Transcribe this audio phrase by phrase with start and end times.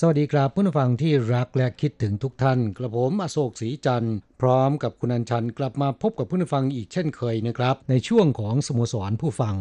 [0.00, 9.54] สวัสดีครับผู้ฟังที่รักและคิดถึงทุกท่าน กระผมอโศกศรีจันทร์พร้อมกับคุณอัญชันกลับมาพบกับผู้ฟังอีกเช่นเคยนะครับ ในช่วงของสโมสรผู้ฟัง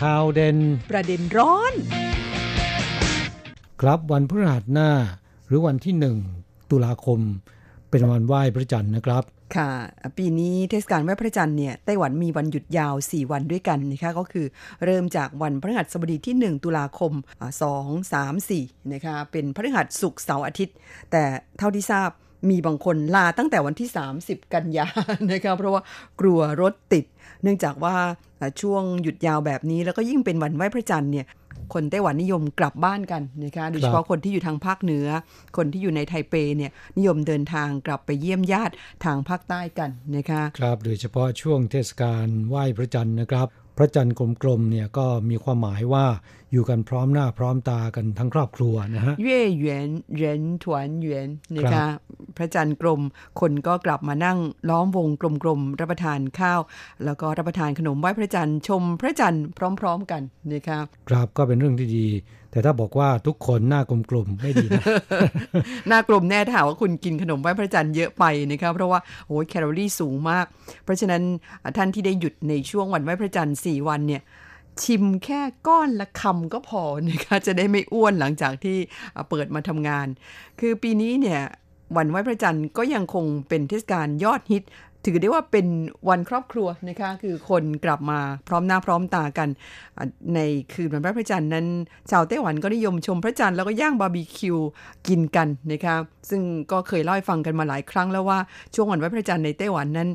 [0.00, 0.58] ข่าวเด่น
[0.90, 1.74] ประเด็นร้อน
[3.80, 4.90] ครับวันพฤหัสหน้า
[5.46, 6.16] หรือวันที่หนึ่ง
[6.70, 7.20] ตุลาคม
[7.90, 9.24] เป็นวันไหว้พระจันทร์นะครับ
[9.56, 9.70] ค่ะ
[10.18, 14.46] ปีนี้เทศกาลไหว้พระจันทร์เนี่ยไต้หวันมีวันหยุดยาว 4 วันด้วยกันนะคะก็คือ
[14.84, 17.12] เริ่มจากวันพฤหัสบดีที่ 1 ตุลาคม
[17.62, 20.76] 2 3 4นะคะเป็นพฤหัสศุกร์เสาร์อาทิตย์
[21.10, 21.22] แต่
[21.58, 22.10] เท่าที่ทราบ
[22.48, 23.88] มีบางคนลาตั้งแต่วันที่
[24.20, 24.86] 30 กันยา
[25.32, 25.82] นะคะเพราะว่า
[26.20, 27.04] กลัวรถติด
[27.42, 27.94] เนื่องจากว่า
[28.60, 31.26] ช่วงหยุดยาวแบบนี้แล้วก็ยิ่งเป็นวันไหว้พระจันทร์เนี่ย
[31.74, 35.06] คนไต้หวันนิยมกลับบ้านกันนะคะโดยเฉพาะคนที่อยู่ทางภาคเหนือ
[35.56, 38.74] คนที่อยู่ในไทเปเนี่ยนิยมเดินทางกลับไปเยี่ยมญาติ
[39.04, 43.46] ทางภาคใต้กันนะคะครับโดยเฉพาะช่วงเทศกาลไหว้พระจันทร์นะครับ
[43.80, 46.04] ระจันทร์กลมๆเนี่ยก็มีความหมายว่า
[46.52, 51.90] อยู่กันพร้อมหน้าพร้อมตากันทั้งครอบครัวนะฮะเย่เหวียนเหรินถวนเหวียนนะครัคะบ
[52.36, 53.00] พระจันทร์กลม
[53.40, 55.08] คนก็กลับมานั่งล้อมวง
[55.42, 56.60] กลมๆรับประทานข้าว
[57.04, 59.44] แล้วก็รับประทานขนมไหว้พระจันทร์ชมพระจันทร์
[59.80, 62.06] พร้อม ๆ กันนะคะครับก็เป็นเรื่องที่ดี
[62.50, 63.80] แต่ถ้าบอกว่าทุกคนหน้า
[64.10, 64.84] กลมๆไม่ดีนะ
[65.88, 70.46] หน้ากลมแน่ถ้าหากว่าคุณกินขนมไหว้พระจันทร์เยอะไปนะคะเพราะว่าโอ้ยแคลอรี่สูงมาก
[70.84, 71.22] เพราะฉะนั้น
[71.76, 74.22] ท่านที่ได้หยุดในช่วงวันไหว้พระจันทร์4วันเนี่ย
[74.82, 78.76] ชิมแค่ก้อนละคำก็พอนะคะจะได้ไม่อ้วนหลังจากที่
[79.30, 80.06] เปิดมาทำงาน
[80.60, 81.40] คือปีนี้เนี่ย
[81.96, 84.62] วันไหว้พระจันทร์ก็ยังคงเป็นเทศกาลยอดฮิต
[85.04, 85.66] ถือได้ว่าเป็น
[86.08, 88.18] วันครอบครัวนะคะคือคนกลับมา
[88.48, 89.48] พร้อมหน้าพร้อมตากัน
[90.34, 90.40] ใน
[90.72, 91.66] คืนวันไหวพระจันทร์นั้น
[92.10, 94.56] ชาวไต้หวันก็นิยมชมพระจันทร์แล้วก็ย่างบาร์บีคิว
[95.08, 95.96] กินกันนะคะ
[96.30, 98.38] ซึ่งก็เคยเล่าให้ฟังกันมาหลายครั้งแล้วว่า
[98.74, 100.08] ช่วงวันไหว้พระจันทร์ในไต้หวันนั้น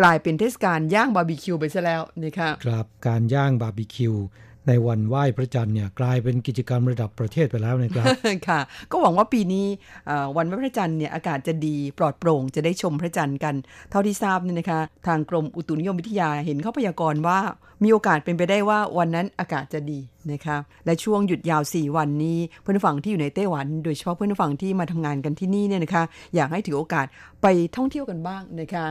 [0.00, 4.14] กลายเป็นเทศกาลย่างบาร์บีคิวไปซะแล้วนะคะครับการย่างบาร์บีคิว
[4.68, 8.06] ในวันไหว้พระจันทร์เนี่ยกลายเป็นกิจกรรมระดับประเทศไปแล้วนะครับ
[8.48, 8.60] ค่ะ
[8.90, 9.66] ก็หวังว่าปีนี้
[10.36, 13.54] วันไหว้พระจันทร์เนี่ยอากาศจะดีปลอดโปร่งจะได้ชมพระจันทร์กัน
[13.90, 17.38] เท่าที่ทราบเนี่ยนะคะ ทางกรมอุตุนิยมวิทยาเห็นเขาพยากรณ์ว่า
[17.84, 20.00] มีโอกาสเป็นไปได้ว่าวันนั้นอากาศจะดี
[20.32, 20.56] นะคะ
[20.86, 27.06] และช่วงหยุดยาว 4 วันนี้เพื่อนผู้ฟังที่อยู่ในไต้หวัน โดยเฉพาะเพื่อนผู้ฟังที่มาทำงานกันที่นี่เนี่ยนะคะ อยากให้ถือโอกาส
[27.42, 27.46] ไป
[27.76, 28.86] ท่องเที่ยวกันบ้างนะคะ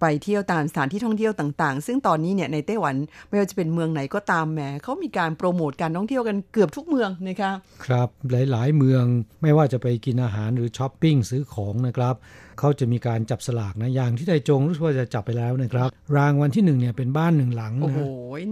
[0.00, 2.94] ไปเที่ยวตามสถานที่ท่องเที่ยวต่างๆ ซึ่งตอนนี้เนี่ยในไต้หวัน
[3.28, 7.50] ไม่ว่าจะเป็นเมืองไหนก็ตามแหมเขามีการโปรโมทการท่องเที่ยวกันเกือบทุกเมืองนะคะ
[7.86, 9.04] ครับหลายๆเมือง
[9.42, 12.14] ไม่ว่าจะไปกินอาหารหรือช้อปปิ้งซื้อของนะครับ
[12.60, 18.00] เขาจะมีการจับสลากนะอย่างที่ไดจงรู้สึกว่าจะจับไปแล้วนะครับ รางวัลที่หนึ่งเนี่ยเป็นบ้านหนึ่งหลังโอ้โห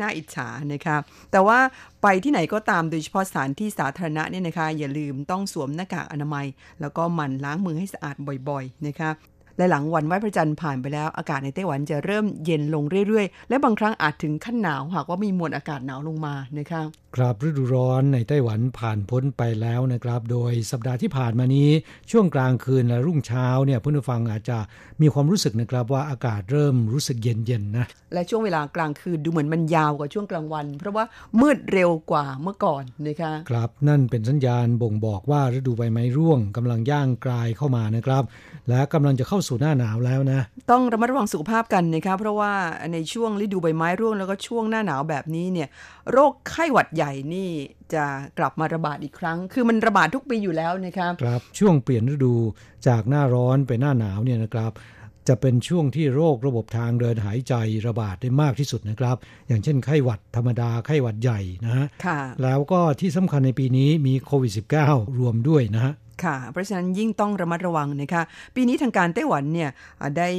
[0.01, 0.97] น่าอิจฉานะคะ
[1.33, 1.59] แต่ว่า
[2.03, 6.47] ไปที่ไหนก็ตามโดยเฉพาะสถานที่สาธารณะเนี่ยนะคะ อย่าลืมต้องสวมหน้ากากอนามัย
[6.81, 8.17] แล้วก็หมั่นล้างมือให้สะอาด
[8.49, 9.11] บ่อยๆนะคะ
[9.57, 16.81] และหลังวันไหว้พระจันทร์ผ่านไปแล้ว อากาศในไต้หวันจะเริ่มเย็นลงเรื่อยๆ และบางครั้งอาจถึงขั้นหนาวหากว่ามีมวลอากาศหนาวลงมานะคะ
[17.17, 21.69] ครับฤดูร้อนในไต้หวันผ่านพ้นไปแล้วนะครับ โดยสัปดาห์ที่ผ่านมานี้
[22.11, 24.59] ช่วงกลางคืนและรุ่งเช้าเนี่ยผู้ฟังอาจจะ
[25.03, 31.05] มีความรู้สึกนะครับว่าอากาศเริ่มรู้สึกเย็นๆนะและช่วงเวลากลางคืนดูเหมือนมันยาวกว่าช่วงกลางวัน เพราะว่า
[31.41, 38.23] มืดเร็วกว่าเมื่อก่อนนะคะครับนั่นเป็นสัญญาณบ่งบอกว่าฤดูใบไม้ร่วงกำลังย่างกลายเข้ามานะครับ
[38.69, 40.41] และกำลังจะเข้าสู่หน้าหนาวแล้วนะ
[40.71, 42.53] ต้องระมัดระวังสุขภาพกันนะคะเพราะว่า
[42.93, 45.69] ในช่วงฤดูใบไม้ร่วงแล้วก็ช่วงหน้าหนาวแบบนี้เนี่ย
[46.13, 47.51] โรคไข้หวัดใหญ่นี่
[47.95, 48.05] จะ
[48.39, 52.35] กลับมาระบาดอีกครั้ง คือมันระบาดทุกปีอยู่แล้วนะคะครับช่วงเปลี่ยนฤดู
[52.89, 54.73] จากหน้าร้อนไปหน้าหนาวเนี่ยนะครับ
[55.29, 57.55] จะเป็นช่วงที่โรคระบบทางเดินหายใจ
[57.87, 59.17] ระบาดได้มากที่สุดนะครับ
[59.49, 64.53] อย่างเช่นไข้หวัดธรรมดาไข้หวัดใหญ่นะฮะค่ะแล้วก็ที่สำคัญในปีนี้มีโควิด
[64.85, 65.93] -19 รวมด้วยนะฮะ
[66.25, 68.23] ค่ะ เพราะฉะนั้นยิ่งต้องระมัดระวังนะคะ
[68.55, 69.71] ปีนี้ทางการไต้หวันเนี่ย
[70.19, 70.31] ได้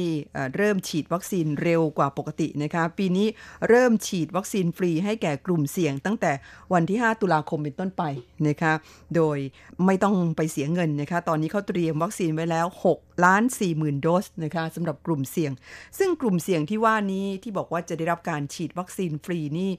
[0.56, 3.26] เริ่มฉีดวัคซีนเร็วกว่าปกตินะคะ ปีนี้
[3.68, 6.32] เริ่มฉีดวัคซีนฟรีให้แก่กลุ่มเสี่ยง ตั้งแต่
[6.72, 8.02] วันที่ 5 ตุลาคมเป็นต้นไป
[8.48, 8.72] นะคะ
[9.16, 9.38] โดย
[9.86, 12.66] ไม่ต้องไปเสียเงินนะคะ ตอนนี้เขาเตรียมวัคซีนไว้แล้ว
[12.96, 15.52] 6 ล้าน4หมื่นโดสนะคะสำหรับกลุ่มเสี่ยง
[15.98, 19.70] ซึ่งกลุ่มเสี่ยงที่ว่านี้ที่บอกว่าจะได้รับการฉีดวัคซีนฟรีนี่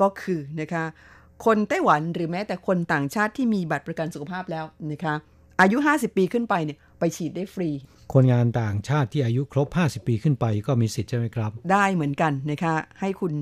[0.00, 0.84] ก็คือนะคะ
[1.44, 5.14] คนไต้หวันหรือแม้แต่คนต่างชาติที่มีบัตรประกันสุขภาพแล้วนะคะ
[5.62, 7.70] อายุ 50 ปีขึ้นไปเนี่ยไปฉีดได้ฟรี
[8.12, 13.32] คนงานต่างชาติที่อายุครบ 50 ปีขึ้นไปก็มีสิทธิ์ใช่ไหมครับ ได้เหมือนกันนะคะให้คุณ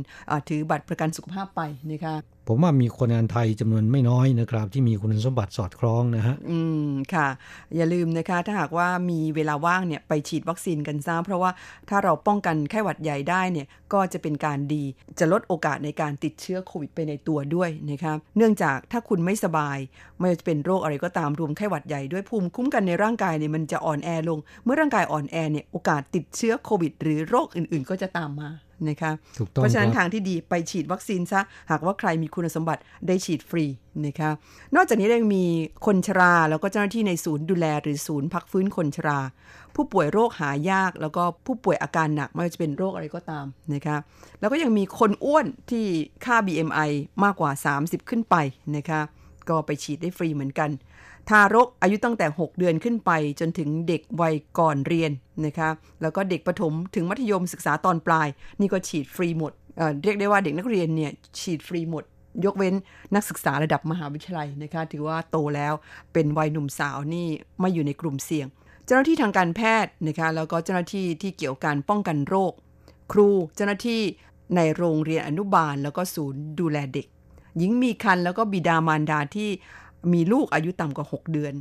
[0.49, 1.63] ถือบัตรประกันสุขภาพไป
[1.93, 2.15] นะคะ
[2.53, 7.29] ผมว่ามีคนงานไทยจำนวนไม่น้อยนะครับ ที่มีคุณสมบัติสอดคล้องนะฮะ อืมค่ะ
[7.77, 11.51] อย่าลืมนะคะ ถ้าหากว่ามีเวลาว่างเนี่ยไปฉีดวัคซีนกันซะเพราะว่า
[11.89, 14.85] ถ้าเราป้องกันไข้หวัดใหญ่ได้เนี่ยก็จะเป็นการดี
[15.19, 19.79] จะลดโอกาสในการติดเชื้อโควิดไปในตัวด้วยนะคะเนื่องจากถ้าคุณไม่สบาย
[20.19, 28.51] ไม่ว่าจะเป็นโรคอะไรก็ตามรวมไข้หวัดใหญ่ด้วยภูมิคุ้มกันในร่างกายเนี่ยมันจะอ่อนแอลง เมื่อร่างกายอ่อนแอเนี่ยโอกาสติดเชื้อโควิด หรือโรคอื่น ๆ ก็จะตามมา
[28.89, 29.13] นะคะ
[29.53, 31.41] เพราะฉะนั้นทางที่ดีไปฉีดวัคซีนซะ
[31.71, 33.65] หากว่าใครมีคุณสมบัติได้ฉีดฟรี
[34.07, 34.31] นะคะ
[34.77, 35.45] นอกจากนี้ยังมี
[35.87, 39.21] คนชรา แล้วก็เจ้าหน้าที่ในศูนย์ดูแลหรือศูนย์พักฟื้นคนชรา
[39.75, 43.97] ผู้ป่วยโรคหายาก แล้วก็ผู้ป่วยอาการหนักไม่ว่าจะเป็นโรคอะไรก็ตามนะคะ
[44.41, 45.85] แล้วก็ยังมีคนอ้วนที่
[46.25, 46.91] ค่า BMI
[47.25, 47.51] มากกว่า
[47.81, 48.37] 30 ขึ้นไป
[48.77, 49.01] นะคะ
[49.49, 50.71] ก็ไปฉีดได้ฟรีเหมือนกัน
[51.31, 53.11] ทารกอายุตั้งแต่ 6 เดือนขึ้นไป
[53.41, 55.13] จนถึงเด็กวัยก่อนเรียน
[55.47, 55.71] นะคะ
[56.03, 58.29] แล้วก็เด็กประถมถึงมัธยมศึกษาตอนปลาย
[58.61, 62.05] นี่ก็ฉีดฟรีหมดเเรียกได้ว่าเด็กนักเรียนเนี่ยฉีดฟรีหมด
[62.45, 62.75] ยกเว้น
[63.15, 65.75] นักศึกษาระดับมหาวิทยาลัยนะคะถือว่าโตแล้ว
[66.13, 67.29] เป็นวัยหนุ่มสาวนี่
[67.61, 68.47] ไม่อยู่ในกลุ่มเสี่ยง
[68.87, 72.53] เจ้าหน้าที่ทางการแพทย์นะคะแล้วก็เจ้าหน้าที่ที่เกี่ยวกับการป้องกันโรค
[73.13, 74.01] ครูเจ้าหน้าที่
[74.57, 77.07] ในโรงเรียนอนุบาล แล้วก็ศูนย์ดูแลเด็ก
[77.59, 79.51] หญิงมีคันแล้วก็บิดามารดาที่
[80.13, 81.55] มีลูกอายุต่ำกว่า 6 เดือน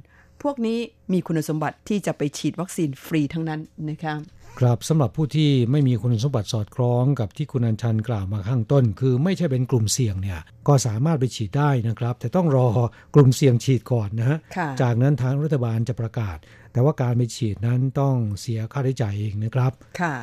[0.44, 0.80] พวกนี้
[1.13, 4.15] มีคุณสมบัติที่จะไปฉีดวัคซีนฟรีทั้งนั้นนะคะ
[4.59, 12.69] ครับสำหรับผู้ที่ไม่มีคุณสมบัติสอดคล้องกับที่คุณอัญชันกล่าวมาข้างต้น คือไม่ใช่เป็นกลุ่มเสี่ยงเนี่ยก็สามารถไปฉีดได้นะครับ แต่ต้องรอ
[13.15, 14.38] กลุ่มเสี่ยงฉีดก่อนนะฮะ
[14.81, 16.38] จากนั้นทางรัฐบาลจะประกาศ
[16.74, 19.71] แต่ว่าการไปฉีดนั้นต้องเสียค่าใช้จ่ายเองนะครับ
[20.01, 20.15] ค่ะ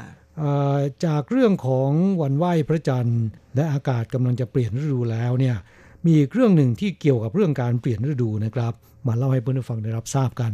[1.07, 1.91] จากเรื่องของ
[2.23, 3.23] วันไหว้พระจันทร์
[3.57, 5.57] และอากาศกำลังจะเปลี่ยนฤดูแล้วเนี่ย
[6.07, 8.73] มีอีกเรื่องหนึ่งที่เกี่ยวกับเรื่องการเปลี่ยนฤดูนะครับ
[9.07, 10.53] มาเล่าให้เพื่อนฟังได้รับทราบกัน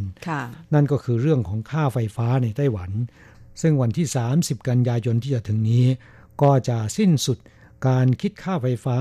[0.74, 2.90] นั่นก็คือเรื่องของค่าไฟฟ้าในไต้หวัน
[3.60, 4.06] ซึ่งวันที่
[4.38, 5.86] 30 กันยายนที่จะถึงนี้
[6.42, 7.38] ก็จะสิ้นสุด
[7.88, 8.98] การคิดค่าไฟฟ้า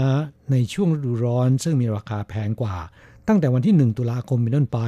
[0.51, 2.77] ในช่วงฤดูร้อน ซึ่งมีราคาแพงกว่า
[3.27, 4.80] ตั้งแต่วันที่ 1 ตุลาคมเป็นต้นไป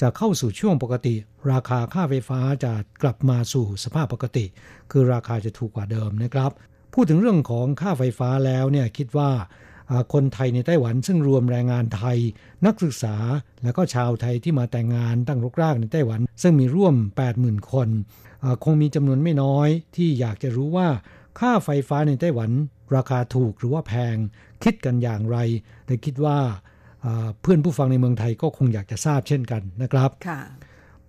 [0.00, 1.14] จะเข้าสู่ช่วงปกติ
[1.52, 2.72] ราคาค่าไฟฟ้าจะ
[3.02, 4.44] กลับมาสู่สภาพปกติ
[4.90, 6.50] คือราคาจะถูกกว่าเดิมนะครับ
[6.94, 9.30] พูดถึงเรื่องของค่าไฟฟ้าแล้วเนี่ยคิดว่า
[10.12, 12.18] คนไทยในไต้หวันซึ่งรวมแรงงานไทย
[12.66, 13.16] นักศึกษา
[13.62, 16.94] และก็ชาวไทยที่มาแต่งงานตั้งรกรากในไต้หวัน ซึ่งมีร่วม
[17.34, 17.88] 80,000 คน
[18.64, 20.88] คงมีจำนวนไม่น้อยที่อยากจะรู้ว่า
[21.38, 22.50] ค่าไฟฟ้าในไต้หวัน
[22.96, 24.16] ราคาถูกหรือว่าแพง
[24.62, 25.38] คิดกันอย่างไร
[25.86, 26.38] แต่คิดว่า
[27.40, 30.10] เพื่อนผู้ฟังในเมืองไทยก็คงอยากจะทราบเช่นกันนะครับ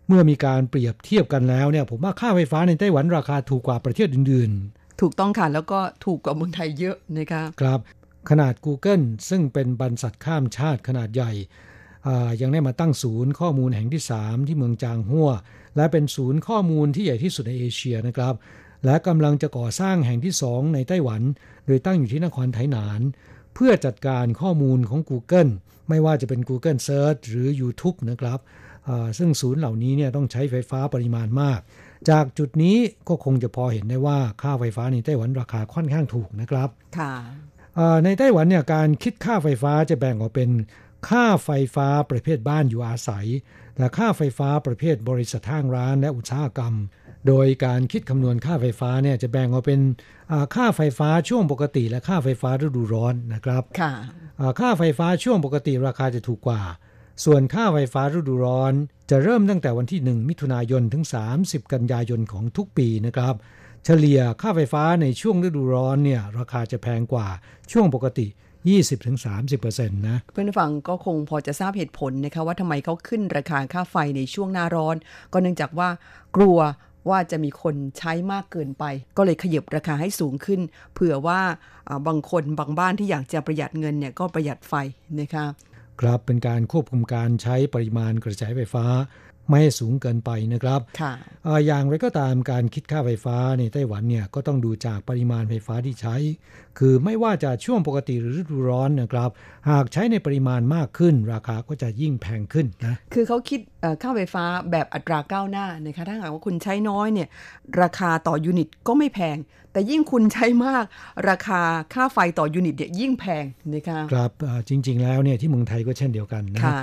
[0.07, 7.79] เมื่อมีการเปรียบเทียบกันแล้วเนี่ย ผมว่าค่าไฟฟ้าในไต้หวันราคาถูกกว่าประเทศอื่น ๆ ถูกต้องค่ะแล้วก็ถูกกว่าเมืองไทยเยอะนะคะครับ
[8.29, 11.31] ขนาด Google ซึ่งเป็นบรรษัทข้ามชาติขนาดใหญ่
[12.41, 15.29] ยังได้มาตั้งศูนย์ข้อมูลแห่งที่ 3 ที่เมืองจางฮั่ว
[15.75, 18.33] และเป็นศูนย์ข้อมูลที่ใหญ่ที่สุดในเอเชียนะครับ
[18.85, 21.21] และกำลังจะก่อสร้างแห่งที่ 2 ในไต้หวัน
[21.65, 23.01] โดยตั้งอยู่ที่นครไถหนาน
[23.53, 25.51] เพื่อจัดการข้อมูลของ Google
[25.89, 28.39] ไม่ว่าจะเป็น Google Search หรือ YouTube นะครับ
[29.17, 31.59] ซึ่งศูนย์เหล่านี้เนี่ยต้องใช้ไฟฟ้าปริมาณมาก
[32.09, 32.77] จากจุดนี้
[33.07, 37.13] ก็คงจะพอเห็นได้ว่าค่าไฟฟ้าในไต้หวันราคาค่อนข้างถูกนะครับ ค่ะ
[38.03, 40.49] ในไต้หวันเนี่ยการคิดค่าไฟฟ้าจะแบ่งออกเป็น
[41.09, 43.27] ค่าไฟฟ้าประเภทบ้านอยู่อาศัย
[43.77, 46.73] และค่าไฟฟ้าประเภทบริษัททางร้านและอุตสาหกรรม
[47.27, 49.81] โดยการคิดคำนวณค่าไฟฟ้าเนี่ยจะแบ่งออกเป็น
[50.55, 53.63] ค่าไฟฟ้าช่วงปกติ และค่าไฟฟ้าฤดูร้อนนะครับ
[54.59, 56.61] ค่าไฟฟ้าช่วงปกติราคาจะถูกกว่า
[57.25, 58.73] ส่วนค่าไฟฟ้าฤดูร้อน
[59.09, 61.03] จะเริ่มตั้งแต่วันที่ 1 มิถุนายนถึง
[61.39, 63.35] 30 กันยายนของทุกปีนะครับ
[63.85, 67.27] เฉลี่ยค่าไฟฟ้าในช่วงฤดูร้อนเนี่ยราคาจะแพงกว่า
[67.71, 68.27] ช่วงปกติ
[69.01, 74.95] 20-30%นะเพื่อนฟังก็คงพอจะทราบเหตุผลนะคะว่าทำไมเขาขึ้นราคาค่าไฟในช่วงหน้าร้อน
[75.33, 75.89] ก็เนื่องจากว่า
[76.35, 76.57] กลัว
[77.09, 78.83] ว่าจะมีคนใช้มากเกินไป
[79.17, 80.61] ก็เลยขยับราคาให้สูงขึ้น
[80.93, 81.41] เผื่อว่า
[82.07, 84.73] บางคนบางบ้านที่อยากจะประหยัดเงินเนี่ยก็ประหยัดไฟ
[85.19, 85.45] นะคะ
[86.01, 88.85] ครับเป็นการควบคุมการใช้ปริมาณกระแสไฟฟ้า
[89.47, 91.13] ไม่ให้สูงเกินไปนะครับค่ะ
[91.47, 96.15] อ่าอย่างไรก็ตามการคิดค่าไฟฟ้าในไต้หวันเนี่ยก็ต้องดูจากปริมาณไฟฟ้าที่ใช้
[96.79, 99.29] คือไม่ว่าจะช่วงปกติหรือฤดูร้อนนะครับ
[99.69, 107.27] หากใช้ในปริมาณมากขึ้น ราคาก็จะยิ่งแพงขึ้นนะ คือเขาคิดเอ่อค่าไฟฟ้าแบบอัตราก้าวหน้านะคะถ้าหากว่าคุณใช้น้อยเนี่ย
[107.81, 109.37] ราคาต่อยูนิตก็ไม่แพง
[109.71, 110.85] แต่ยิ่งคุณใช้มาก
[111.29, 111.61] ราคา
[111.93, 116.79] ค่าไฟต่อยูนิตเนี่ยยิ่งแพงนะคะครับอ่าจริง ๆ แล้วเนี่ยที่เมืองไทยก็เช่นเดียวกันนะค่ะ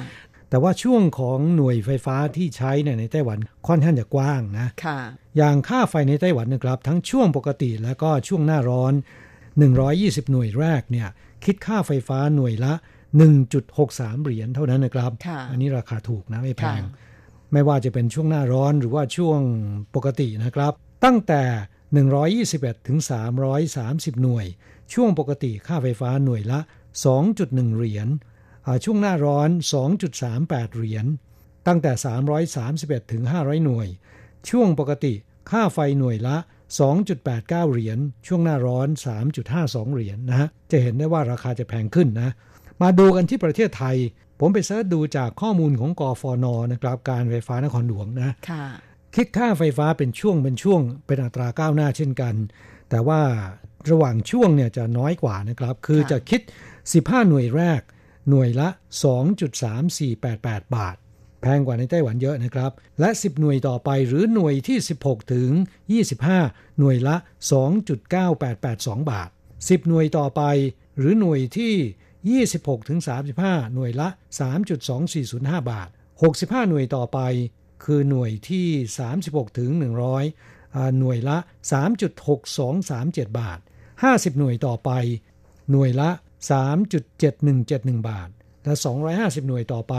[0.50, 4.98] แต่ว่าช่วงของหน่วยไฟฟ้าที่ใช้เนี่ยในไต้หวันค่อนข้างจะกว้างนะค่ะ
[5.36, 8.92] อย่างค่าไฟในไต้หวันนะครับ ทั้งช่วงปกติแล้วก็ช่วงหน้าร้อน
[9.62, 11.08] 120 หน่วยแรกเนี่ย
[11.44, 12.72] คิดค่าไฟฟ้าหน่วยละ
[13.48, 17.08] 1.63 เหรียญเท่านั้นนะครับค่ะอันนี้ราคาถูกนะไม่แพงค่ะ
[17.52, 19.40] ไม่ว่าจะเป็นช่วงหน้าร้อนหรือว่าช่วง
[19.94, 20.72] ปกตินะครับ
[21.04, 21.42] ตั้งแต่
[22.74, 22.98] 121 ถึง
[23.60, 24.46] 330 หน่วย
[24.94, 26.60] ช่วงปกติค่าไฟฟ้าหน่วยละ
[27.18, 28.29] 2.1 เหรียญอ่า
[28.84, 29.50] ช่วงหน้าร้อน
[30.12, 31.06] 2.38 เหรียญ
[31.66, 31.92] ตั้งแต่
[32.52, 33.88] 331 ถึง 500 หน่วย
[34.48, 35.14] ช่วงปกติ
[35.50, 36.36] ค่าไฟหน่วยละ
[37.00, 38.88] 2.89 เหรียญ ช่วงหน้าร้อน
[39.40, 42.30] 3.52 เหรียญนะฮะ จะเห็นได้ว่าราคาจะแพงขึ้นนะ
[42.82, 43.96] มาดูกันที่ประเทศไทย
[44.40, 48.64] ผมไปเสิร์ชดูจากข้อมูลของกฟนนะครับ การไฟฟ้านครหลวงนะค่ะ
[49.16, 52.34] คิดค่าไฟฟ้าเป็นช่วงเป็นช่วง เป็นอัตราก้าวหน้าเช่นกัน
[52.90, 53.20] แต่ว่า
[53.90, 56.40] ระหว่างช่วงเนี่ยจะน้อยกว่านะครับ คือค่ะจะคิด
[56.84, 57.80] 15 หน่วยแรก
[58.30, 58.68] หน่วยละ
[59.02, 60.96] 2.3488 บาท
[61.40, 65.50] แพงกว่าในไต้หวันเยอะนะครับ และ 10 หน่วยต่อไปหรือหน่วยที่ 16 ถึง
[66.16, 67.16] 25 หน่วยละ
[68.12, 70.42] 2.9882 บาท 10 หน่วยต่อไป
[70.98, 72.98] หรือหน่วยที่ 26 ถึง
[73.38, 74.08] 35 หน่วยละ
[74.88, 75.88] 3.2405 บาท
[76.28, 77.18] 65 หน่วยต่อไป
[77.84, 78.68] คือหน่วยที่
[79.16, 79.70] 36 ถึง
[80.22, 81.38] 100อ่าหน่วยละ
[82.36, 83.58] 3.6237 บาท
[83.98, 84.90] 50 หน่วยต่อไป
[85.72, 86.10] หน่วยละ
[86.48, 88.28] 3.7171 บาท
[88.64, 88.74] และ
[89.10, 89.94] 250 หน่วยต่อไป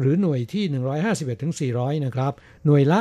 [0.00, 0.64] หรือหน่วยที่
[1.04, 2.32] 151ถึง400 นะครับ
[2.66, 3.00] หน่วยละ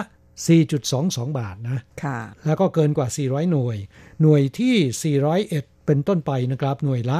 [0.68, 3.78] 4.22 บาทนะค่ะแล้วก็เกินกว่า 400 หน่วย
[4.22, 7.20] หน่วยที่ 401 เป็นต้นไปนะครับ หน่วยละ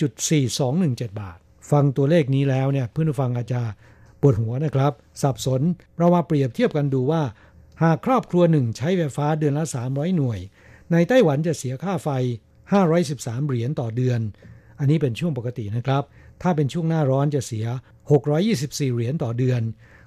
[0.00, 1.38] 4.4217 บาท
[1.70, 3.62] ฟังตัวเลขนี้แล้วเนี่ยเพื่อนผู้ฟังอาจจะ
[4.20, 4.92] ปวดหัวนะครับ
[5.22, 5.62] สับสน
[5.98, 7.22] เรามาเปรียบเทียบกันดูว่า
[7.82, 10.38] หากครอบครัวหนึ่งใช้ไฟฟ้าเดือนละ 300 หน่วย
[10.92, 12.08] ในไต้หวันจะเสียค่าไฟ
[12.80, 14.20] 513 เหรียญต่อเดือน
[14.78, 16.02] อันนี้เป็นช่วงปกตินะครับ
[16.42, 17.66] ถ้าเป็นช่วงหน้าร้อนจะเสีย
[18.30, 19.62] 624 เหรียญต่อเดือน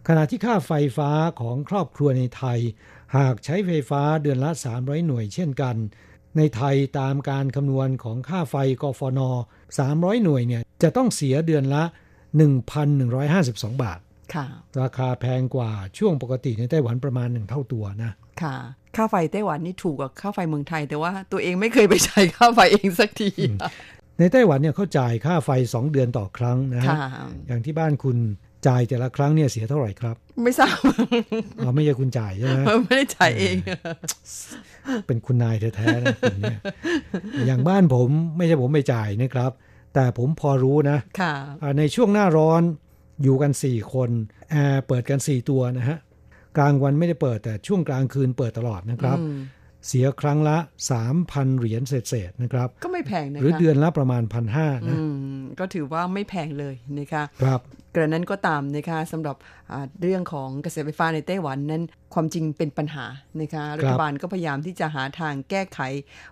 [0.07, 1.09] ขณะที่ค่าไฟฟ้า
[1.41, 2.59] ของครอบครัวในไทย
[3.17, 5.75] หากใช้ไฟฟ้าเดือนละ 300 หน่วยเช่นกัน
[6.37, 9.19] ในไทยตามการคำนวณของค่าไฟกฟน
[9.71, 11.83] 300 หน่วยเนี่ยจะต้องเสียเดือนละ
[12.63, 13.99] 1,152 บาท
[14.33, 14.45] ค่ะ
[14.81, 18.11] ราคาแพงกว่าช่วงปกติในไต้หวันประมาณหนึ่งเท่าตัวนะ
[18.41, 18.55] ค่ะ
[18.95, 23.29] ค่าไฟไต้หวันนี่ถูกกว่าค่าไฟเมืองไทย แต่ว่าตัวเองไม่เคยไปใช้ค่าไฟเองสักที
[24.19, 26.97] ในไต้หวันเนี่ยเขาจ่ายค่าไฟ2เดือนต่อครั้งนะฮะค่ะ
[27.47, 28.17] อย่างที่บ้านคุณ
[28.67, 30.77] จ่ายแต่ละครั้งเนี่ยเสียเท่าไหร่ครับ ไม่ทราบ
[31.59, 33.55] อ๋อไม่ใช่คุณจ่ายใช่ไหมไม่ได้จ่ายเอง
[35.07, 36.59] เป็นคุณนายแท้ๆนะคุณเนี่ย
[37.47, 39.51] อย่างบ้านผมไม่ใช่ผมไปจ่ายนะครับ
[39.93, 42.61] แต่ผมพอรู้นะค่ะอ่าในช่วงหน้าร้อน
[43.23, 44.09] อยู่กัน4คน
[44.51, 45.97] แอร์เปิดกัน4ตัวนะฮะ
[46.57, 49.37] กลางวันไม่ได้เปิดแต่ช่วงกลางคืนเปิดตลอดนะครับอืม
[49.87, 50.57] เสียครั้งละ
[51.07, 54.23] 3,000 เหรียญเศษๆนะครับ ก็ไม่แพงนะคะหรือเดือนละประมาณ
[54.55, 54.99] 1,500นะอื
[55.39, 57.61] มก็ถือว่าไม่แพงเลยนะคะครับ
[57.95, 59.35] กระนั้นก็ตามนะคะสำหรับ
[59.71, 61.83] อ่าเรื่องของกระแสไฟฟ้าในไต้หวันนั้น
[62.13, 63.05] ความจริงเป็นปัญหา
[63.41, 65.79] นะคะรัฐบาลก็พยายามที่จะหาทางแก้ไข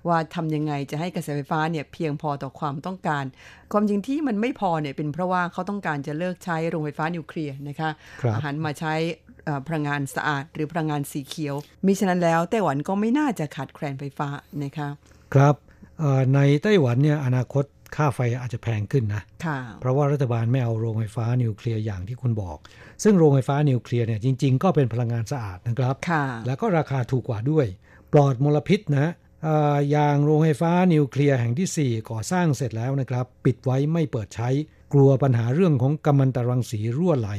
[0.08, 3.25] ว่าทำยังไงจะให้กระแสไฟฟ้าเนี่ยเพียงพอต่อความต้องการ
[3.74, 7.89] ความจริงที่มันไม่พอเนี่ยเป็นเพราะว่าเขาต้องการจะเลิกใช้โรงไฟฟ้านิวเคลียร์นะคะ
[8.22, 8.94] ครับหันมาใช้
[9.25, 9.26] เอ่อ
[9.68, 14.27] พลังงานสะอาด หรือพลังงานสีเขียว มิฉะนั้นแล้วไต้หวันก็ไม่น่าจะขาดแคลนไฟฟ้า
[14.63, 14.89] นะคะ
[15.34, 15.56] ครับ
[16.00, 22.58] เอ่อในไต้หวันเนี่ยอนาคตค่าไฟอาจจะแพงขึ้นนะค่ะเพราะว่ารัฐบาลไม่เอาโรงไฟฟ้านิวเคลียร์อย่างที่คุณบอก
[23.04, 27.66] ซึ่งโรงไฟฟ้านิวเคลียร์เนี่ยจริง ๆ ก็เป็นพลังงานสะอาดนะครับค่ะแล้วก็ราคาถูกกว่าด้วย
[28.13, 29.12] ปลอดมลพิษนะ
[29.44, 34.50] เอ่ออย่างโรงไฟฟ้านิวเคลียร์แห่งทีสี่ 4 ก่อสร้างเสร็จแล้วนะครับ ปิดไว้ไม่เปิดใช้
[34.94, 37.30] กลัวปัญหาเรื่องของกัมมันตรังสีรั่วไหล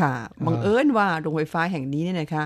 [0.00, 0.14] ค่ะ
[0.46, 2.44] บังเอิญว่าโรงไฟฟ้าแห่งนี้เนี่ยนะคะ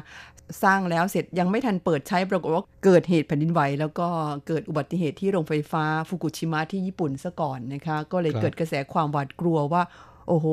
[0.63, 4.09] สร้างแล้วเสร็จยังไม่ทันเปิดใช้ปรากฏว่าเกิดเหตุแผ่นดินไหว แล้วก็
[4.47, 9.83] เกิดอุบัติเหตุที่โรงไฟฟ้าฟุกุชิมะที่ญี่ปุ่นซะก่อนนะคะก็เลยครับเกิดกระแสความหวาดกลัวว่า
[10.29, 10.47] โอ้โห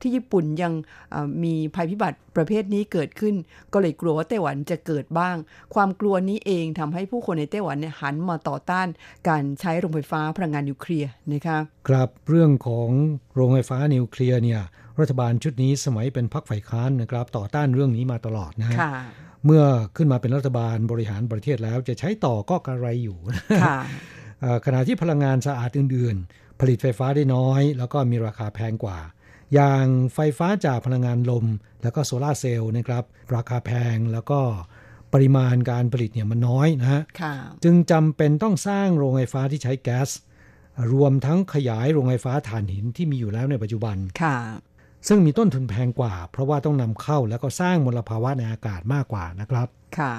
[0.00, 0.72] ที่ญี่ปุ่นยัง
[1.14, 3.34] อ่ามีภัยพิบัติประเภทนี้เกิดขึ้น
[3.72, 5.36] ก็เลยกลัวว่าไต้หวันจะเกิดบ้าง
[5.74, 8.86] ความกลัวนี้เองทำให้ผู้คนในไต้หวันเนี่ยหันมาต่อต้าน
[9.28, 11.58] การใช้โรงไฟฟ้าพลังงานนิวเคลียร์นะคะ
[11.88, 12.88] ครับเรื่องของ
[13.34, 14.62] โรงไฟฟ้านิวเคลียร์เนี่ย
[15.02, 18.94] รัฐบาลชุดนี้สมัยเป็นพรรคฝ่ายค้านนะครับ ต่อต้านเรื่องนี้มาตลอดนะฮะค่ะ
[19.44, 19.62] เมื่อ
[19.96, 23.18] ขึ้นมาเป็นรัฐบาลบริหารประเทศแล้วจะใช้ต่อก็กระไรอยู่
[23.64, 23.78] ค่ะ
[24.40, 28.98] เอ่อขณะที่พลังงานสะอาดอื่น ๆ ผลิตไฟฟ้าได้น้อย แล้วก็มีราคาแพงกว่า
[29.54, 31.46] อย่างไฟฟ้าจากพลังงานลม
[31.82, 33.04] แล้วก็โซลาเซลล์นะครับ
[33.34, 34.40] ราคาแพงแล้วก็
[35.12, 37.02] ปริมาณการผลิตเนี่ยมันน้อยนะฮะ
[37.64, 40.10] จึงจำเป็นต้องสร้างโรงไฟฟ้าที่ใช้แก๊ส
[40.92, 44.36] รวมทั้งขยายโรงไฟฟ้าถ่านหินที่มีอยู่แล้วในปัจจุบันค่ะ
[45.08, 49.66] ซึ่งมีต้นทุนแพงกว่า เพราะว่าต้องนำเข้าแล้วก็สร้างมลภาวะในอากาศมากกว่านะครับ
[49.98, 50.12] ค่ะ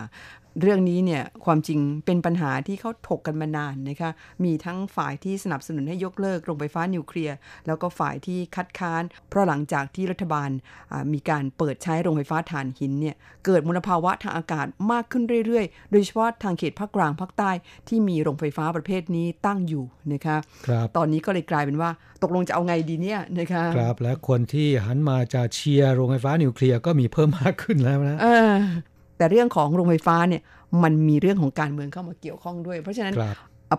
[0.61, 4.11] เรื่องนี้เนี่ยความจริงเป็นปัญหาที่เขาถกกันมานานนะคะ
[4.43, 7.35] มีทั้งฝ่ายที่สนับสนุนให้ยกเลิกโรงไฟฟ้านิวเคลียร์
[7.67, 10.49] แล้วก็ฝ่ายที่คัดค้าน เพราะหลังจากที่รัฐบาล
[11.13, 17.51] มีการเปิดใช้โรงไฟฟ้าถ่านหินเนี่ยเกิดมลภาวะทางอากาศมากขึ้นเรื่อยๆ โดยเฉพาะทางเขตภาคกลางภาคใต้
[17.87, 21.89] ที่มีโรงไฟฟ้าประเภทนี้ตั้งอยู่นะคะครับตอนนี้ก็เลยกลายเป็นว่า
[22.23, 28.19] ตกลงจะเอาไงดีเนี่ยนะคะครับและคนที่หันมาจะเชียร์โรงไฟฟ้านิวเคลียร์ก็มีเพิ่มมากขึ้นแล้วนะ
[29.17, 30.41] แต่เรื่องของโรงไฟฟ้าเนี่ย
[30.83, 33.13] มันมีเรื่องของการเมืองเข้ามาเกี่ยวข้องด้วย เพราะฉะนั้น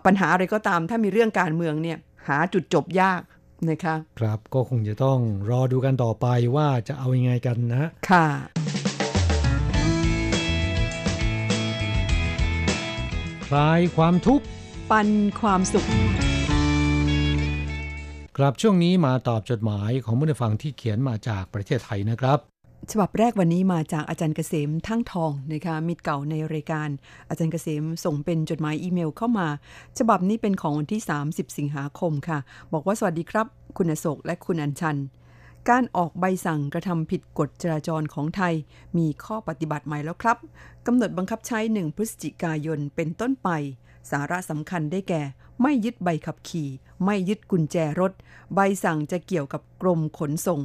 [0.05, 3.21] ปัญหาอะไรก็ตามถ้ามีเรื่องการเมืองเนี่ยหาจุดจบยาก
[3.69, 8.27] นะคะครับก็คงจะต้องรอดูกันต่อไปว่าจะเอาอยัางไงกันนะ ค่ะ
[13.47, 14.45] คลายความทุกข์
[14.91, 15.09] ปัน
[15.41, 15.85] ความสุข
[18.37, 22.39] ครับช่วงนี้มาตอบจดหมายของผู้ฟังที่เขียนมาจากประเทศไทยนะครับ
[22.91, 26.89] ฉบับแรกวันนี้มาจากอาจารย์เกษมทั้งทองนะคะมิตรเก่าในรายการ
[27.29, 29.47] อาจารย์เกษมส่งเป็นจดหมายอีเมลเข้ามา
[29.99, 32.39] ฉบับนี้เป็นของวันที่ 30 สิงหาคมค่ะ
[32.73, 34.97] บอกว่าสวัสดีครับ คุณโศกและคุณอัญชัน
[35.69, 38.53] การออกใบสั่งกระทำผิดกฎจราจรของไทย
[38.97, 40.37] มีข้อปฏิบัติใหม่แล้วครับ
[40.85, 43.49] กำหนดบังคับใช้ 1 พฤศจิกายนเป็นต้นไป
[44.11, 45.21] สาระสำคัญได้แก่
[45.61, 46.69] ไม่ยึดใบขับขี่
[47.05, 48.11] ไม่ยึดกุญแจรถ
[48.55, 50.61] ใบสั่งจะเกี่ยวกับกรมขนส่ง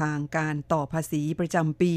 [0.00, 1.92] ทางการต่อภาษีประจำปี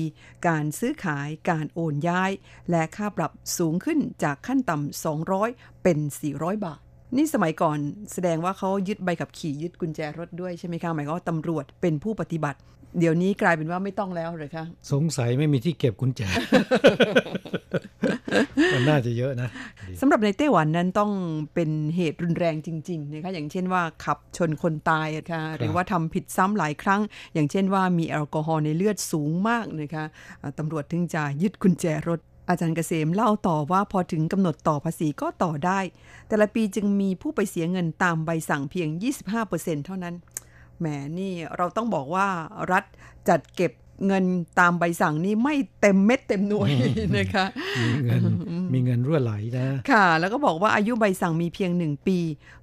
[0.48, 2.32] การซื้อขายการโอนย้าย
[2.70, 5.98] และค่าปรับสูงขึ้นจากขั้นต่ำ200 เป็น
[6.32, 6.80] 400 บาท
[7.18, 7.78] นี่สมัยก่อน
[8.14, 12.60] แสดงว่าเขายึดใบขับขี่ยึดกุญแจรถด้วยใช่ไหมคะหมายว่าตำรวจเป็นผู้ปฏิบัติ
[13.00, 16.22] เดี๋ยวนี้กลายเป็นว่าไม่ต้องแล้วเลยคะสงสัยไม่มีที่เก็บกุญแจ
[18.74, 19.50] มันน่าจะเยอะนะ
[20.02, 21.12] สำหรับในไต้หวันนั้นต้อง
[21.54, 27.02] เป็นเหตุรุนแรงจริงๆนะคะอย่างเช่นว่าขับชนคนตายค่ะหรือว่าทำผิดซ้ำหลายครั้ง
[27.34, 30.06] อย่างเช่นว่ามีแอลกอฮอล์ในเลือดสูงมากนะคะ
[30.58, 32.20] ตำรวจถึงจะยึดกุญแจรถ
[32.50, 35.80] อาจารย์เกษมเล่าต่อว่าพอถึงกำหนดต่อภาษีก็ต่อได้
[36.28, 38.88] แต่ละปีจึงมีผู้ไปเสียเงินตามใบสั่งเพียง
[39.38, 40.16] 25%เท่านั้น
[40.84, 42.28] แหมนี่เราต้องบอกว่า
[42.72, 42.84] รัฐ
[43.30, 43.72] จัดเก็บ
[44.08, 44.26] เงิน
[44.60, 46.70] ตามใบสั่งนี่ไม่เต็มเม็ดเต็มหน่วย
[47.18, 47.46] นะคะ
[47.82, 48.22] มีเงิน
[48.74, 52.20] มีเงินรั่วไหลนะ ค่ะ แล้วก็บอกว่าอายุใบสั่งมีเพียงหนึ่งปี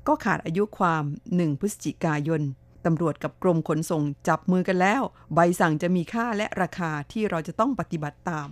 [0.09, 1.05] ก็ขาดอายุความ
[1.37, 2.43] หนึ่งพฤศจิกายน
[2.87, 5.03] ตำรวจกับกรมขนส่งจับมือกันแล้ว
[5.35, 8.49] ใบสั่งจะมีค่าและราคาที่เราจะต้องปฏิบัติตาม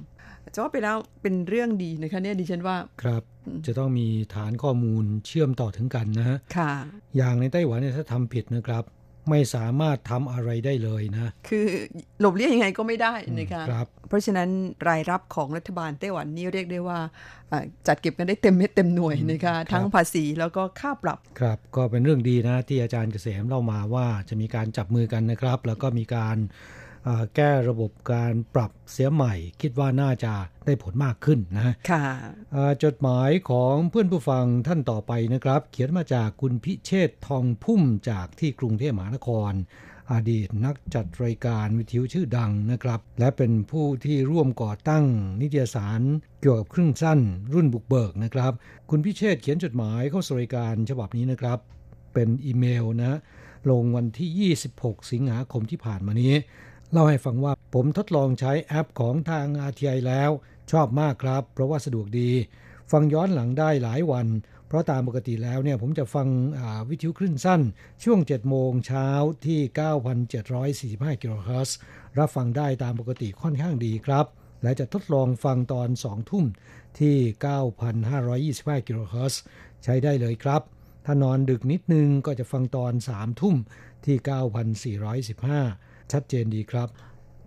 [0.54, 3.22] จะว่าไปแล้วเป็นเรื่องดีนะคะเนี่ยดิฉันว่า ครับ
[3.66, 6.72] จะต้องมีฐานข้อมูลเชื่อมต่อถึงกันนะฮะ ค่ะ
[7.16, 8.84] อย่างในไต้หวันเนี่ยถ้าทำผิดนะครับ
[9.30, 11.66] ไม่สามารถทำอะไรได้เลยนะ คือ
[12.20, 14.48] หลบเลี่ยงยังไงก็ไม่ได้นะคะครับเพราะฉะนั้น
[14.88, 16.98] รายรับของรัฐบาลไต้หวันนี่เรียกได้ว่า
[17.86, 26.36] จัดเก็บกันได้เต็มเม็ดเต็มหน่วยนะคะทั้งภาษีแล้วก็ค่าปรับ ครับก็เป็นเรื่องดีนะที่อาจารย์เกษมเล่ามาว่าจะมีการจับมือกันนะครับ แล้วก็มีการ
[27.36, 30.34] แก้ระบบการปรับเสียใหม่ คิดว่าน่าจะ
[30.66, 32.04] ได้ผลมากขึ้นนะค่ะ
[32.84, 39.52] จดหมายของเพื่อนผู้ฟังท่านต่อไปนะครับ เขียนมาจากคุณพิเชษทองพุ่มจากที่กรุงเทพมหานคร
[40.12, 45.04] อดีตนักจัดรายการวิทยุชื่อดังนะครับ และเป็นผู้ที่ร่วมก่อตั้ง
[45.40, 46.00] นิตยสาร
[46.40, 47.20] เกี่ยวกับครึ่งสั้น
[47.54, 48.52] รุ่นบุกเบิกนะครับ
[48.90, 51.58] คุณพิเชษเขียนจดหมายเข้าสู่รายการฉบับนี้นะครับ
[52.14, 53.18] เป็นอีเมลนะ
[53.70, 56.34] ลงวันที่ 26 สิงหาคมที่ผ่านมานี้
[56.92, 60.30] เล่าให้ฟังว่าผมทดลองใช้แอปของทาง RTI แล้ว
[60.72, 62.30] ชอบมากครับ เพราะว่าสะดวกดี
[62.92, 64.26] ฟังย้อนหลังได้หลายวัน
[64.66, 66.28] เพราะตามปกติแล้วเนี่ยผมจะฟัง
[66.88, 67.60] วิทยุคลื่นสั้น
[68.04, 69.08] ช่วง 7 โมงเช้า
[69.46, 69.60] ที่
[71.14, 71.76] 9,745กิโลเฮิรตซ์
[72.18, 74.26] รับฟังได้ตามปกติค่อนข้างดีครับ
[74.62, 76.44] และจะทดลองฟังตอน 2 ทุ่ม
[77.00, 77.16] ที่
[77.82, 79.40] 9,525กิโลเฮิรตซ์
[79.84, 80.62] ใช้ได้เลยครับ
[81.04, 83.56] ถ้านอนดึกนิดนึงก็จะฟังตอน 3 ทุ่ม
[84.04, 84.16] ที่
[84.96, 86.88] 9,415 ชัดเจนดีครับ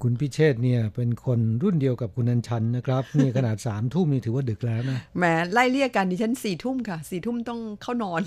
[0.01, 8.21] คุณพิเชษเนี่ยเป็นคนรุ่นเดียวกับคุณนันชันนะครับนี่ขนาดสามทุ่มนี่ถือว่าดึกแล้วนะแหมไล่เรียกกันดิฉันสี่ทุ่มค่ะสี่ทุ่มต้องเข้านอน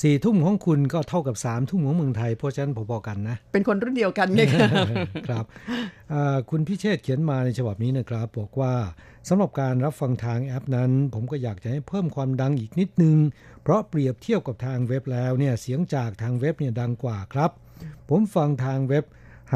[0.00, 4.42] สี่ทุ่มของคุณก็เท่ากับสามทุ่มของเมืองไทยเพราะฉะนั้นพอๆกันนะ เป็นคนรุ่นเดียวกันไง
[5.28, 5.44] ครับ
[6.50, 8.74] คุณพิเชษเขียนมาในฉบับนี้นะครับ บอกว่า
[9.28, 13.16] สำหรับการรับฟังทางแอปนั้น ผมก็อยากจะให้เพิ่มความดังอีกนิดนึง
[13.62, 17.50] เพราะเปรียบเทียบกับทางเว็บแล้วเนี่ยเสียงจากทางเว็บเนี่ยดังกว่าครับ
[18.08, 19.04] ผมฟังทางเว็บ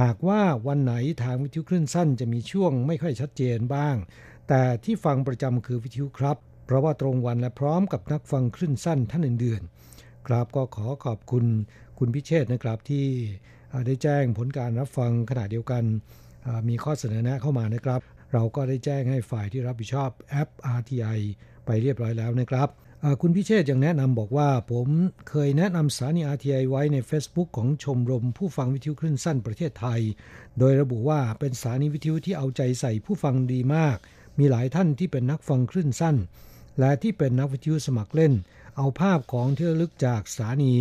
[0.00, 0.94] หากว่าวันไหน
[1.24, 3.96] ทางวิทยุคลื่นสั้นจะมีช่วงไม่ค่อยชัดเจนบ้าง
[4.48, 9.74] แต่ที่ฟังประจำคือวิทยุครับ เพราะว่าตรงวันและพร้อมกับนักฟังคลื่นสั้นท่านอื่นๆ
[10.28, 11.44] ครับก็ขอขอบคุณ
[11.98, 13.06] คุณพิเชษนะครับที่
[13.86, 15.84] ได้แจ้งผลการรับฟังขณะเดียวกัน
[16.68, 18.00] มีข้อเสนอแนะเข้ามานะครับ
[18.32, 21.20] เราก็ได้แจ้งให้ฝ่ายที่รับผิดชอบแอป RTI
[21.66, 22.68] ไปเรียบร้อยแล้วนะครับ
[23.22, 24.88] คุณพิเชษยังแนะนำบอกว่า ผม
[25.28, 30.00] เคยแนะนำสถานี RTI ไว้ใน Facebook ของชมรมผู้ฟังวิทยุคลื่นสั้นประเทศไทย
[30.58, 33.96] โดยระบุว่าเป็นสถานีวิทยุที่เอาใจใส่ผู้ฟังดีมาก
[34.38, 36.16] มีหลายท่านที่เป็นนักฟังคลื่นสั้น
[36.80, 38.32] และที่เป็นนักวิทยุสมัครเล่น
[38.76, 40.74] เอาภาพของที่ระลึกจากสถานี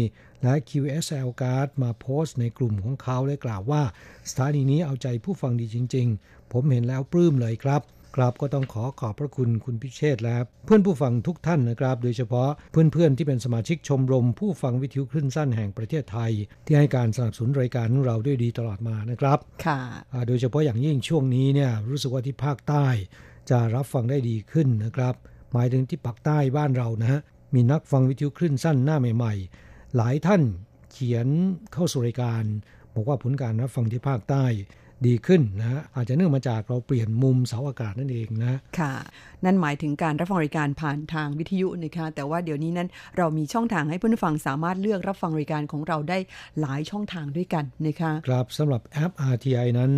[0.44, 3.84] และ QSL card มาโพสต์ในกลุ่มของเขาและกล่าวว่า
[4.30, 7.82] สถานีนี้เอาใจผู้ฟังดีจริง ๆ ผมเห็นแล้วปลื้มเลยครับ
[8.16, 16.32] ครับก็ต้องขอขอบพระคุณคุณพิเชษและเพื่อนผู้ฟังทุกท่านนะครับ โดยเฉพาะเพื่อนๆที่เป็นสมาชิกชมรม ผู้ฟังวิทยุคลื่นสั้นแห่งประเทศไทย
[16.66, 19.80] ที่ให้การสนับสนุนรายการของเราด้วยดีตลอดมานะครับ ค่ะ
[20.28, 22.86] โดยเฉพาะอย่างยิ่งช่วงนี้เนี่ยรู้สึกว่าที่ภาคใต้
[23.50, 25.16] จะรับฟังได้ดีขึ้นนะครับ
[25.54, 27.22] หมายถึงที่ปักใต้บ้านเรานะฮะ
[27.54, 29.34] มีนักฟังวิทยุคลื่นสั้นหน้าใหม่
[29.66, 30.42] ๆ หลายท่าน
[30.92, 31.28] เขียน
[31.74, 32.44] เข้าสู่รายการ
[32.94, 34.46] บอกว่าผลการรับฟังที่ภาคใต้
[35.08, 38.94] ดีขึ้นนะอาจจะเนื่องมาจากเราเปลี่ยนมุมเสาอากาศนั่นเองนะค่ะ
[39.46, 46.18] นั่นหมายถึงการรับฟังรายการผ่านทางวิทยุนะคะแต่ว่าเดี๋ยวนี้นั้นเรามีช่องทางให้ผู้ฟังสามารถเลือกรับฟังรายการของเราได้
[46.60, 49.92] หลายช่องทางด้วยกันนะคะครับสำหรับแอป RTI นั้น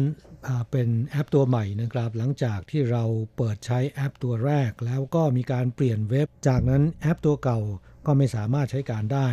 [0.72, 3.04] เป็นแอปตัวใหม่นะครับ หลังจากที่เรา
[3.38, 7.60] เปิดใช้แอปตัวแรก แล้วก็มีการเปลี่ยนเว็บ จากนั้นแอปตัวเก่า
[8.06, 9.28] ก็ไม่สามารถใช้การได้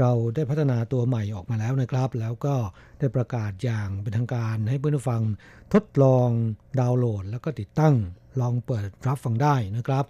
[0.00, 2.54] เราได้พัฒนาตัวใหม่ออกมาแล้วนะครับ แล้วก็
[2.98, 5.22] ได้ประกาศอย่างเป็นทางการให้เพื่อนฟัง
[5.74, 6.28] ทดลอง
[6.80, 7.94] ดาวน์โหลด แล้วก็ติดตั้ง
[8.40, 10.04] ลองเปิดรับฟังได้นะครับ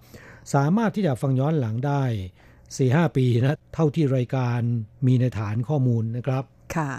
[0.53, 2.03] สามารถที่จะฟังย้อนหลังได้
[2.57, 4.59] 4-5 ปีนะเท่าที่รายการ
[5.07, 6.43] มีในฐานข้อมูลนะครับ
[6.75, 6.91] ค่ะ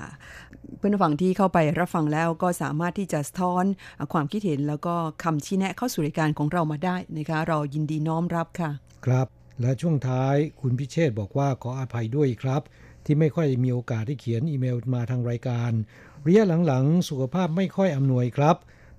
[0.77, 3.65] เพื่อนฟังที่เข้าไปรับฟังแล้วก็สามารถที่จะสะท้อน
[4.13, 8.71] ความคิดเห็นแล้วก็คำชี้แนะเข้าสู่รายการของเรามาได้นะคะ เรายินดีน้อมรับค่ะ
[9.07, 9.27] ครับ
[9.61, 12.63] และช่วงท้ายคุณพิเชษบอกว่าขออภัยด้วยครับ
[13.05, 15.71] ที่ไม่ค่อยมีโอกาสที่เขียนอีเมลมาทางรายการ
[16.27, 18.57] ระยะหลังๆ สุขภาพไม่ค่อยอำนวยครับ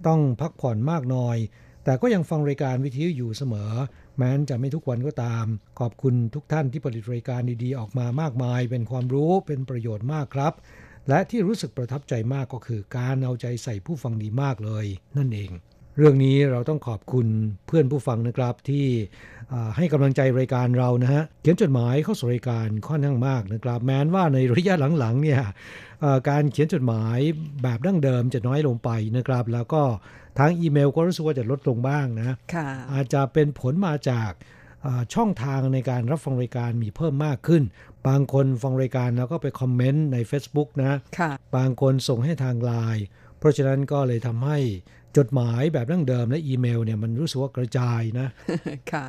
[0.07, 1.37] ต้องพักผ่อนมากหน่อย
[1.83, 3.71] แต่ก็ยังฟังรายการวิทยุอยู่เสมอ
[4.17, 5.45] แม้นจะไม่ทุกวันก็ตาม
[5.79, 10.53] ขอบคุณทุกท่านที่ผลิตรายการดีๆ ออกมามากมาย เป็นความรู้เป็นประโยชน์มากครับ
[11.09, 14.85] และที่รู้สึกประทับใจมากก็คือการเอาใจใส่ผู้ฟังดีมากเลย
[15.17, 15.51] นั่นเอง
[15.97, 17.27] เรื่องนี้เราต้องขอบคุณ
[17.67, 18.85] เพื่อนผู้ฟังนะครับที่
[19.77, 25.41] ให้กำลังใจรายการเรานะฮะเขียนจดหมายเข้าสู่รายการค่อนข้างมากนะครับแม้นว่าในระยะหลังๆเนี่ย
[26.29, 27.17] การเขียนจดหมาย
[27.63, 29.83] แบบดั้งเดิมจะน้อยลงไปนะครับ แล้วก็
[30.39, 32.35] ทางอีเมลก็รู้สึกว่าจะลดลงบ้างนะ
[32.93, 34.31] อาจจะเป็นผลมาจาก
[35.13, 37.63] ช่องทางในการรับฟังรายการมีเพิ่มมากขึ้น
[38.07, 40.99] บางคนฟังรายการแล้วก็ไปคอมเมนต์ใน Facebook นะ
[41.55, 43.05] บางคนส่งให้ทางไลน์
[43.37, 44.59] เพราะฉะนั้นก็เลยทำให้
[45.17, 48.27] จดหมายแบบดั้งเดิมและอีเมลเนี่ยมันรู้สึกว่ากระจายนะ
[48.91, 49.05] ค่ะ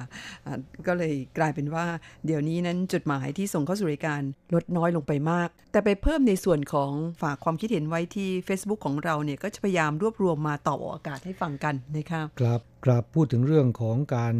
[0.86, 1.86] ก็เลยกลายเป็นว่า
[2.26, 4.20] เดี๋ยวนี้นั้นจดหมายที่ส่งเข้าสู่รายการ
[4.54, 6.90] ลดน้อยลงไปมาก แต่ไปเพิ่มในส่วนของ
[7.22, 14.34] ฝากความคิดเห็นไว้ที่ Facebook ของเราเนี่ยก็จะพยายามรวบรวมมาตอบอากาศให้ฟังกันนะคะครับครับพูดถึงเรื่องของการ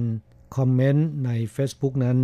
[0.56, 2.18] คอมเมนต์ใน Facebook นั้น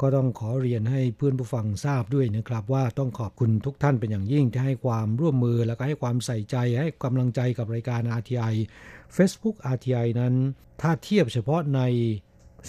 [0.00, 8.54] ก็ต้องขอเรียนให้เพื่อนผู้ฟังทราบด้วยนะครับ ว่าต้องขอบคุณทุกท่านเป็นอย่างยิ่งที่ให้ความร่วมมือแล้วก็ให้ความใส่ใจให้กำลังใจกับรายการ RTI
[9.16, 10.34] Facebook RTI นั้น
[10.80, 11.80] ถ้าเทียบเฉพาะใน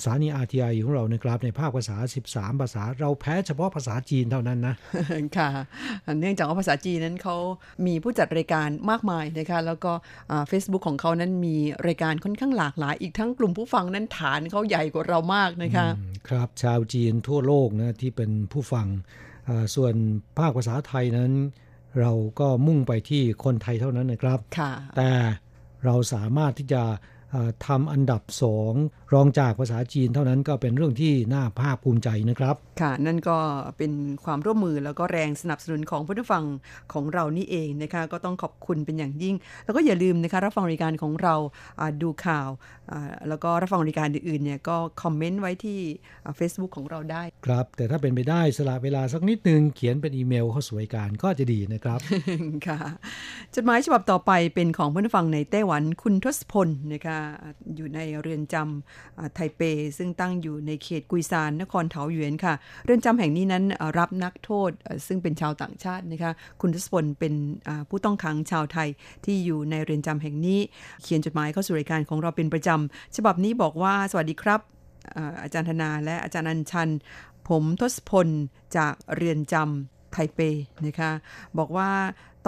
[0.03, 1.97] สถานี RTI ของเรานะครับในภาคภาษา
[2.29, 4.75] 13 ภาษา เราแพ้เฉพาะภาษาจีนเท่านั้นนะ
[5.38, 5.49] ค่ะ
[6.19, 7.36] เนื่องจากว่าภาษาจีนนั้นเขา
[7.88, 9.91] มีผู้จัดรายการมากมายนะคะแล้วก็
[10.49, 11.55] เฟซบุ๊กของเขานั้นมี
[11.88, 15.88] รายการค่อนข้างหลากหลาย อีกทั้งกลุ่มผู้ฟังนั้นฐานเขาใหญ่กว่าเรามากนะคะ
[16.29, 18.88] ครับชาวจีนทั่วโลกนะที่เป็นผู้ฟัง
[19.75, 19.93] ส่วน
[20.38, 21.31] ภาคภาษาไทยนั้น
[22.01, 24.39] เราก็มุ่งไปที่คนไทยเท่านั้นนะครับ
[24.97, 25.12] แต่
[25.86, 26.83] เราสามารถที่จะ
[27.67, 28.73] ทำอันดับสอง
[29.13, 33.37] รองจากภาษาจีนเท่านั้นก็เป็นเรื่องที่น่าภาคภูมิใจนะครับ ค่ะ นั่นก็
[33.77, 33.91] เป็น
[34.25, 36.43] ความร่วมมือแล้วก็แรงสนับสนุนของผู้ฟัง
[36.93, 41.35] ของเรานี่เองนะคะ ก็ต้องขอบคุณเป็นอย่างยิ่ง แล้วก็อย่าลืมนะคะรับฟังรายการของเรา
[42.01, 42.49] ดูข่าว
[43.29, 45.79] แล้วก็รับฟังรายการอื่นๆเนี่ยก็คอมเมนต์ไว้ที่
[46.39, 51.99] Facebook ของเราได้ ครับ แต่ถ้าเป็นไปได้สละเวลาสักนิดนึงเขียนเป็นอีเมลเข้าสู่รายการก็จะดีนะครับ
[52.67, 52.79] ค่ะ
[53.55, 57.17] จดหมายฉบับต่อไปเป็นของผู้ฟังในไต้หวันคุณทศพลนะคะ
[57.75, 58.67] อยู่ในเรือนจำ
[59.33, 59.62] ไทเป
[59.97, 62.53] ซึ่งตั้งอยู่ในเขตกุยซานนครเถาหยวนค่ะ
[62.86, 63.63] เรือนจำแห่งนี้นั้น
[63.97, 64.71] รับนักโทษ
[65.07, 66.31] ซึ่งเป็นชาวต่างชาตินะคะ
[66.62, 67.33] คุณทศพลเป็น
[67.89, 68.89] ผู้ต้องขังชาวไทย
[69.25, 70.60] ที่อยู่ในเรือนจำแห่งนี้
[71.03, 74.62] เขียนจดหมายเข้าสู่รายการของเราเป็นประจำฉบับนี้บอกว่าสวัสดีครับ
[75.43, 76.89] อาจารย์ธนาและอาจารย์อัญชัน
[77.49, 78.27] ผมทศพล
[78.77, 80.39] จากเรือนจำไทเป
[80.88, 81.12] นะคะ
[81.57, 81.89] บอกว่า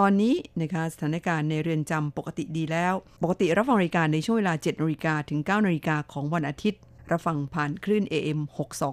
[0.03, 6.81] ตอนนี้นะคะสถานการณ์ในเรือนจำปกติดีแล้ว ปกติรับฟังรายการในช่วงเวลา7นาฬิกาถึง9นาฬิกาของวันอาทิตย์
[7.12, 8.39] รับฟังผ่านคลื่น AM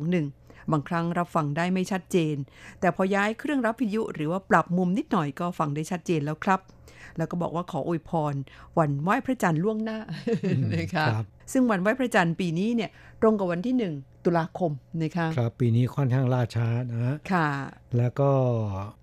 [0.08, 2.36] 621 บางครั้งรับฟังได้ไม่ชัดเจน
[2.80, 6.60] แต่พอย้ายเครื่องรับวิทยุหรือว่าปรับมุมนิดหน่อยก็ฟังได้ชัดเจนแล้วครับ
[7.16, 8.34] แล้วก็บอกว่าขออวยพร
[8.78, 9.98] วันไหว้พระจันทร์ล่วงหน้า
[10.74, 11.06] นะคะ
[11.52, 17.48] ซึ่งวันไหว้พระจันทร์ปีนี้เนี่ยตรงกับวันที่หนึ่งตุลาคมนะคะครับปีนี้ค่อนข้างล่าช้านะฮะค่ะ
[17.96, 18.30] แล้วก็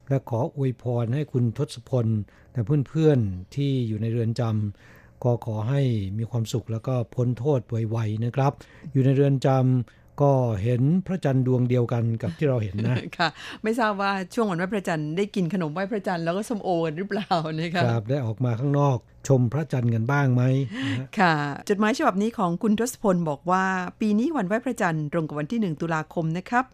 [0.10, 2.08] และขออวยพรให้คุณทศพล
[2.54, 5.82] และเพื่อนๆที่อยู่ในเรือนจำก็ขอให้
[6.18, 8.52] มีความสุขแล้วก็พ้นโทษไวๆนะครับ
[8.92, 10.32] อยู่ในเรือนจำ ก็
[10.64, 13.30] เห็นพระจันทร์ดวงเดียวกันกับที่เราเห็นนะค่ะ
[13.64, 18.98] ไม่ทราบว่าช่วงวันไหว้พระจันทร์ได้กินขนมไหว้พระจันทร์แล้วก็ส้มโอกันหรือเปล่านะคะครับได้ออกมาข้างนอก
[19.28, 20.44] ชมพระจันทร์กันบ้างไหม
[20.86, 21.34] นะฮะค่ะ
[21.70, 23.66] จดหมายฉบับนี้ของคุณทศพลบอกว่า
[24.02, 26.66] ปีนี้วันไหว้พระจันทร์ตรงกับวันที่ 1 ตุลาคมนะครับ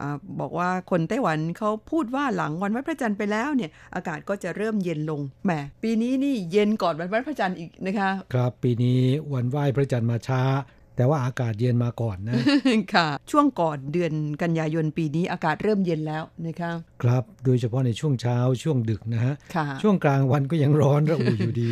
[0.00, 9.00] อาบอกว่าคนไต้หวันเขาพูดว่าหลังวันไหว้พระจันทร์ไปแล้วเนี่ยอากาศก็จะเริ่มเย็นลงแหมปีนี้นี่เย็นก่อนวันไหว้พระจันทร์อีกนะคะ ครับปีนี้
[9.32, 10.42] วันไหว้พระจันทร์มาช้า
[10.96, 12.34] แต่ว่าอากาศเย็นมาก่อนนะ
[12.94, 16.70] ค่ะ ช่วงก่อนเดือนกันยายนปีนี้อากาศเริ่มเย็นแล้วนะคะ
[17.02, 21.70] ครับ โดยเฉพาะในช่วงเช้าช่วงดึกนะฮะค่ะช่วงกลางวันก็ยังร้อนระอุอยู่ดี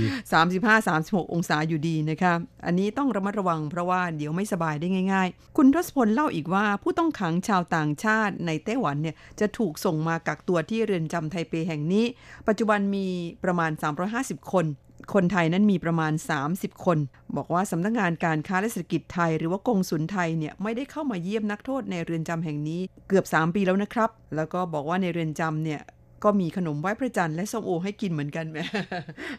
[0.67, 2.35] 35-36 องศาอยู่ดีนะคะ
[2.67, 12.05] อันนี้ต้องระมัดระวังเพราะว่าเดี๋ยวไม่สบายได้ง่าย ๆ คุณทศพลเล่าอีกว่าผู้ต้องขังชาวต่างชาติในไต้หวันเนี่ยจะถูกส่งมากักตัวที่เรือนจำไทเปแห่งนี้
[12.49, 13.07] ปัจจุบันมี
[13.45, 13.71] ประมาณ
[14.11, 14.67] 350 คน
[15.13, 16.13] คนไทยนั้นมีประมาณ
[16.49, 16.99] 30 คน
[17.37, 25.81] บอกว่าสำนักงานการค้าและเศรษฐกิจไทย หรือว่ากงสุลไทยเนี่ยไม่ได้เข้ามาเยี่ยมนักโทษในเรือนจำแห่งนี้เกือบ 3 ปีแล้วนะครับ แล้วก็บอกว่าในเรือนจำเนี่ย
[26.25, 28.59] ก็มีขนมไหว้พระจันทร์และส้มโอให้กินเหมือนกันแหม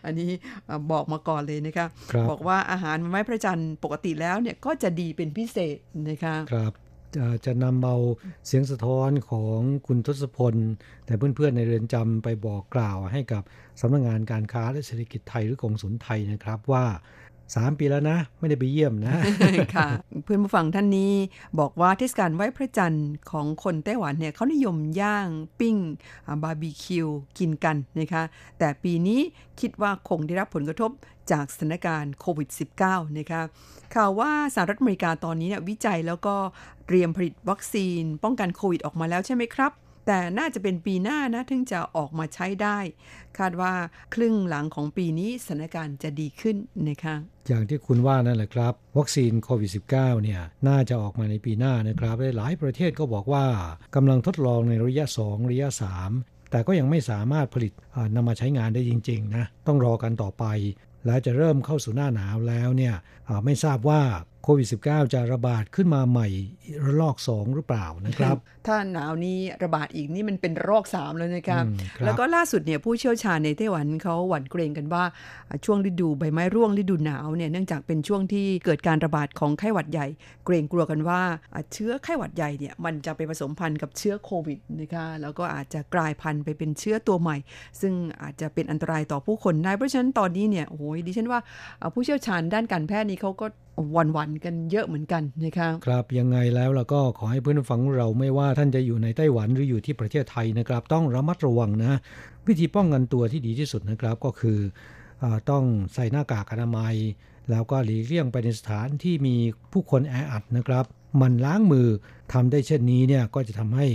[0.05, 0.29] อันนี้
[0.65, 5.77] เอ่อบอกมาก่อนเลยนะคะครับบอกว่าอาหารไหว้พระจันทร์ปกติแล้วเนี่ยก็จะดีเป็นพิเศษ
[6.09, 6.73] นะคะครับ
[7.45, 7.97] จะนำเอา
[8.47, 10.55] เสียงสะท้อนของคุณทศพล
[11.05, 13.43] แต่เพื่อนๆในเรือนจำไปบอกกล่าวให้กับ
[13.79, 16.85] สำนักงานการค้าและเศรษฐกิจไทยหรือกองสุนไทยนะครับว่า
[17.53, 19.13] 3ปีแล้วนะ ไม่ได้ไปเยี่ยมนะ
[19.75, 19.87] ค่ะ
[20.23, 21.13] เพื่อนผู้ฟังท่านนี้
[21.59, 25.27] บอกว่าเทศกาลไหว้พระจันทร์ของคนไต้หวันเนี่ยเขานิยมย่าง
[25.59, 25.77] ปิ้ง
[26.43, 28.23] บาร์บีคิวกินกันนะคะ
[28.59, 29.19] แต่ปีนี้
[29.59, 30.91] คิดว่าคงได้รับผลกระทบ
[31.31, 32.49] จากสถานการณ์โควิด
[32.83, 33.41] -19 นะคะ
[33.95, 36.35] ข่าวว่าสหรัฐอเมริกาตอนนี้เนี่ยวิจัยแล้วก็
[36.87, 39.71] เตรียมผลิตวัคซีนป้องกันโควิดออกมาแล้วใช่ไหมครับ
[40.07, 42.79] แต่น่าจะเป็นปีหน้านะถึงจะออกมาใช้ได้
[43.37, 43.73] คาดว่า
[44.13, 46.55] ครึ่งหลังของปีนี้สถานการณ์จะดีขึ้น
[46.89, 47.15] นะคะ
[47.47, 53.45] อย่างที่คุณว่านั่นแหละครับ วัคซีนโควิด -19 เนี่ยน่าจะออกมาในปีหน้านะครับและหลายประเทศก็บอกว่า
[53.95, 55.69] กำลังทดลองในระยะ 2 ระยะ
[56.11, 57.73] 3 แต่ก็ยังไม่สามารถผลิต
[58.15, 60.45] นำมาใช้งานได้จริงๆนะต้องรอกันต่อไป
[61.05, 62.95] แล้วจะเริ่มเข้าสู่หน้าหนาวแล้วเนี่ย
[63.45, 64.01] ไม่ทราบว่า
[64.47, 66.27] โควิด -19 จะระบาดขึ้นมาใหม่
[66.85, 75.03] ระลอก 2 หรือเปล่านะครับ ถ้าหนาวนี้ระบาดอีกนี่มันเป็นโรคสามแล้วนะครับอืมครับ แล้วก็ล่าสุดเนี่ยผู้เชี่ยวชาญในไต้หวันเขาหวั่นเกรงกันว่า
[75.49, 80.07] อ่าช่วงฤดูใบไม้ร่วงฤดูหนาวเนี่ยเนื่องจากเป็นช่วงที่เกิดการระบาดของไข้หวัดใหญ่
[80.45, 81.21] เกรงกลัวกันว่า
[81.53, 87.37] อ่าเชื้อไข้หวัดใหญ่เนี่ยมันจะไปผสมพันธุ์กับเชื้อโควิดนะคะแล้วก็อาจจะกลายพันธุ์ไปเป็นเชื้อตัวใหม่
[87.81, 91.39] ซึ่งอาจจะเป็นอันตรายต่อผู้คนได้เพราะฉะนั้นตอนนี้เนี่ยโอ้โหดิฉันว่า
[91.81, 93.64] อ่าผู้เชี่ยวชาญด้านการแพทย์นี้เขาก็ห
[93.95, 101.93] วันวันๆกันเยอะเหมือนกันนะคะครับยังไงแล้วเราก็ขอให้เพื่อนฟังเราไม่ว่าท่านจะอยู่ในไต้หวันหรืออยู่ที่ประเทศไทยนะครับ ต้องระมัดระวังนะ
[102.47, 104.59] วิธีป้องกันตัวที่ดีที่สุดนะครับก็คือ
[105.23, 106.95] อต้องใส่หน้ากากอนามัย
[107.49, 109.35] แล้วก็หลีกเลี่ยงไปในสถานที่มี
[109.71, 110.85] ผู้คนแออัดนะครับ
[111.21, 111.87] มันล้างมือ
[112.33, 113.87] ทำได้เช่นนี้เนี่ยก็จะทำให้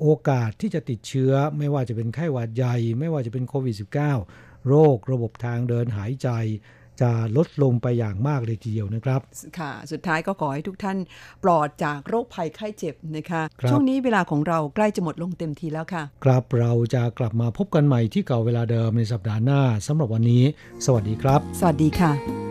[0.00, 3.76] โอกาสที่จะติดเชื้อ ไม่ว่าจะเป็นไข้หวัดใหญ่ ไม่ว่าจะเป็นโควิด
[4.20, 6.28] -19 โรคระบบทางเดินหายใจ
[7.00, 9.20] จะลดลงไปอย่างมากเลยทีเดียวนะครับ
[9.58, 10.98] ค่ะ สุดท้ายก็ขอให้ทุกท่าน
[11.44, 20.42] ปลอดจากโรคภัยไข้เจ็บนะคะครับช่วงนี้เวลาของเราใกล้จะหมดลงเต็มทีแล้วค่ะ ครับเราจะกลับมาพบกันใหม่ที่เก่าเวลาเดิมในสัปดาห์หน้าสำหรับวันนี้
[20.84, 22.47] สวัสดีครับ สวัสดีค่ะ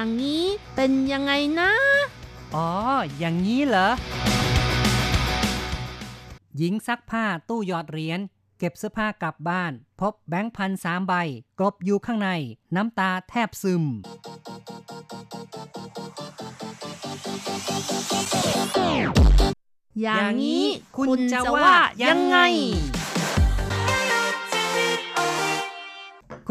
[0.00, 1.72] อย่างนี้เป็นยังไงนะ
[2.54, 2.70] อ๋อ
[3.18, 3.88] อย่างนี้เหรอ
[6.56, 8.20] หญิงซักผ้าตู้หยอดเหรียญ
[8.58, 11.14] เก็บเสื้อผ้ากลับบ้าน พบแบงค์พันสามใบ
[11.58, 12.30] กลบอยู่ข้างใน
[12.76, 13.84] น้ำตาแทบซึม
[20.02, 22.38] อย่างนี้คุณคุณจะจะว่าว่ายัยังงไง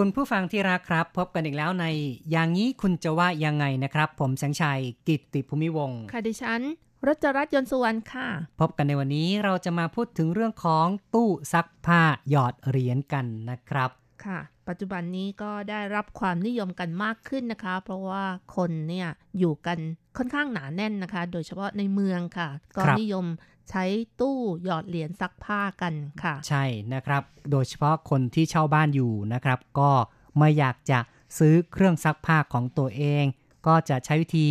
[0.02, 1.86] คุณผู้ฟังที่รักครับ พบกันอีกแล้วใน
[2.32, 6.62] อย่างนี้คุณจะว่ายังไงนะครับ ผมแสงชัยกิตติภูมิวงศ์ค่ะดิฉัน
[7.08, 8.28] รัชรัตน์ยนต์สุวรรณค่ะ
[8.60, 13.90] พบกันในวันนี้เราจะมาพูดถึงเรื่องของตู้ซักผ้าหยอดเหรียญกันนะครับ
[14.26, 18.24] ค่ะ ปัจจุบันนี้ก็ได้รับความนิยมกันมากขึ้นนะคะ เพราะว่า
[18.56, 19.08] คนเนี่ย
[19.40, 19.78] อยู่กัน
[20.18, 23.26] ค่อนข้างหนาแน่นนะคะ โดยเฉพาะในเมืองค่ะ ก็ครับนิยม
[23.70, 23.86] ใช้
[24.20, 29.92] ตู้หยอดเหรียญซักผ้ากันค่ะ ใช่นะครับ โดยเฉพาะคนที่เช่าบ้านอยู่นะครับ ก็
[30.38, 31.00] ไม่อยากจะ
[31.38, 33.24] ซื้อเครื่องซักผ้าของตัวเอง
[33.68, 34.48] ก็จะใช้วิธี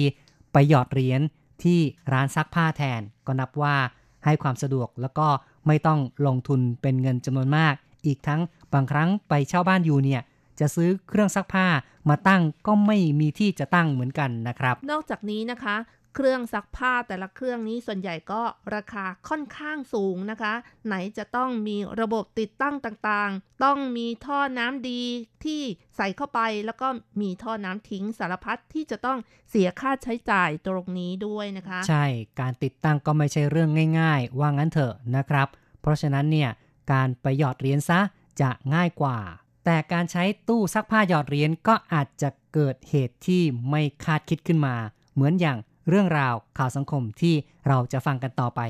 [0.53, 1.21] ไปหยอดเหรียญ
[1.63, 1.79] ที่
[2.13, 3.77] ร้านซักผ้าแทน ก็นับว่า
[4.25, 5.29] ให้ความสะดวกแล้วก็
[5.67, 7.75] ไม่ต้องลงทุนเป็นเงินจำนวนมาก
[8.07, 8.41] อีกทั้ง
[8.73, 10.23] บางครั้งไปเช่าบ้านอยู่เนี่ย
[10.61, 11.67] จะซื้อเครื่องซักผ้า
[12.09, 15.77] มาตั้งก็ไม่มีที่จะตั้งเหมือนกันนะครับ นอกจากนี้นะคะ
[16.15, 18.43] เครื่องซักผ้าแต่ละเครื่องนี้ส่วนใหญ่ก็
[18.75, 20.55] ราคาค่อนข้างสูงนะคะ
[20.87, 25.03] ไหนจะต้องมีระบบติดตั้งต่างๆ ต้องมีท่อน้ำดี
[25.45, 25.63] ที่
[25.97, 26.89] ใส่เข้าไป แล้วก็
[27.21, 29.19] มีท่อน้ำทิ้งสารพัดที่จะต้อง
[29.51, 32.07] เสียค่าใช้จ่ายตรงนี้ด้วยนะคะ ใช่
[32.41, 35.49] การติดตั้งก็ไม่ใช่เรื่องง่าย ๆ ว่างั้นเถอะนะครับ
[35.81, 36.51] เพราะฉะนั้นเนี่ย
[36.93, 38.01] การไปหยอดเหรียญซะ
[38.41, 39.19] จะง่ายกว่า
[39.65, 44.75] แต่การใช้ตู้ซักผ้าหยอดเหรียญก็อาจจะเกิดเหตุที่ไม่คาดคิดขึ้นมา
[45.15, 47.35] เหมือนอย่าง เรื่องราวข่าวสังคมที่
[47.67, 48.61] เราจะฟังกันต่อไป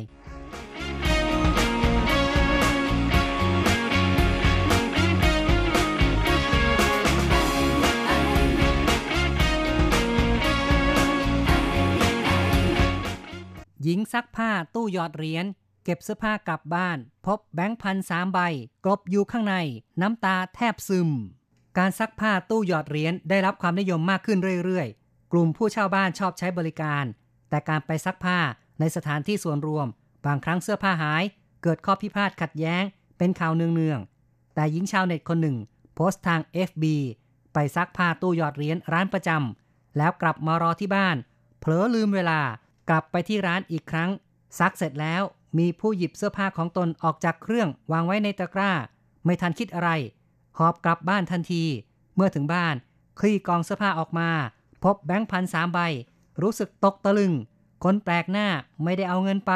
[13.83, 15.45] หญิงซักผ้าตู้หยอดเหรียญ
[15.85, 18.39] เก็บเสื้อผ้ากลับบ้าน พบแบงค์พันสามใบ
[18.85, 19.55] กลบอยู่ข้างใน
[20.01, 21.11] น้ำตาแทบซึม
[21.79, 24.98] การซักผ้าตู้หยอดเหรียญได้รับความนิยมมากขึ้นเรื่อยๆ
[25.33, 27.05] กลุ่มผู้เช่าบ้านชอบใช้บริการ
[27.49, 28.39] แต่การไปซักผ้า
[28.81, 29.87] ในสถานที่ส่วนรวม
[30.27, 31.23] บางครั้งเสื้อผ้าหาย
[31.63, 32.83] เกิดข้อพิพาทขัดแย้ง
[33.19, 35.57] เป็นข่าวเนืองๆ แต่หญิงชาวเน็ตคนหนึ่ง
[35.95, 36.85] โพสต์ทาง FB
[37.53, 41.17] ไปซักผ้าตู้หยอดเหรียญร้านประจำแล้วกลับมารอที่บ้าน
[41.61, 42.41] เผลอลืมเวลา
[42.89, 44.11] กลับไปที่ร้านอีกครั้ง
[44.59, 45.23] ซักเสร็จแล้ว
[45.59, 48.73] มีผู้หยิบเสื้อผ้าของตนออกจากเครื่องวางไว้ในตะกร้า
[49.25, 49.91] ไม่ทันคิดอะไร
[50.59, 51.65] หอบกลับบ้านทันที
[52.17, 52.75] เมื่อถึงบ้าน
[53.19, 54.31] คลี่กองเสื้อผ้าออกมา
[54.85, 55.79] พบแบงค์พันสามใบ
[56.43, 57.33] รู้สึกตกตะลึง
[57.85, 58.49] คนแปลกหน้า
[58.85, 59.53] ไม่ได้เอาเงินไป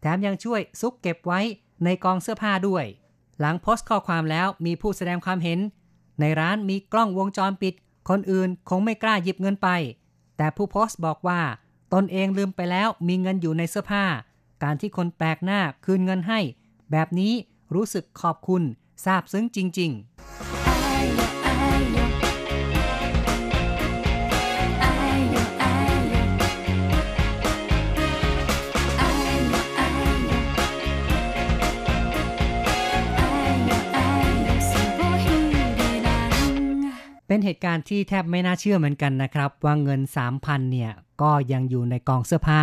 [0.00, 1.40] แถมยังช่วยซุกเก็บไว้
[1.84, 2.84] ในกองเสื้อผ้าด้วย
[3.40, 5.58] หลังโพสต์ข้อความแล้วมีผู้แสดงความเห็น
[6.20, 7.74] ในร้านมีกล้องวงจรปิด
[8.08, 9.68] คนอื่นคงไม่กล้าหยิบเงินไป
[10.36, 11.40] แต่ผู้โพสต์บอกว่า
[11.94, 14.04] ตนเองลืมไปแล้วมีเงินอยู่ในเสื้อผ้า
[14.62, 16.40] การที่คนแปลกหน้าคืนเงินให้
[16.90, 17.32] แบบนี้
[17.74, 18.62] รู้สึกขอบคุณ
[19.04, 20.59] ซาบซึ้งจริง ๆ
[37.30, 40.00] เป็นเหตุการณ์ที่แทบไม่น่าเชื่อเหมือนกันนะครับ ว่าเงิน
[40.34, 40.90] 3,000เนี่ย
[41.22, 42.62] ก็ยังอยู่ในกองเสื้อผ้า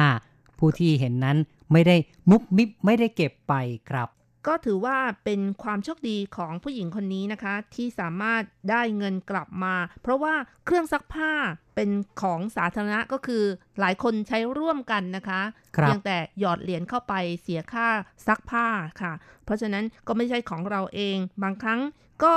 [0.59, 1.37] ผู้ที่เห็นนั้น
[1.71, 1.95] ไม่ได้
[2.29, 3.53] มุบมิบไม่ได้เก็บไป
[3.89, 4.07] ครับ
[4.47, 10.33] ก็ถือว่าเป็นความโชคดีของผู้หญิงคนนี้นะคะ ที่สามารถได้เงินกลับมา เพราะว่า
[10.65, 11.31] เครื่องซักผ้า
[11.75, 11.89] เป็น
[12.21, 13.43] ของสาธารณะก็คือ
[13.79, 15.41] หลายคนใช้ร่วมกันนะคะ
[15.77, 17.87] ครับเพียงแต่หยอดเหรียญเข้าไปเสียค่า
[18.27, 18.67] ซักผ้า
[19.01, 19.13] ค่ะ
[19.45, 21.79] เพราะฉะนั้นก็ไม่ใช่ของเราเองบางครั้ง
[22.23, 22.35] ก็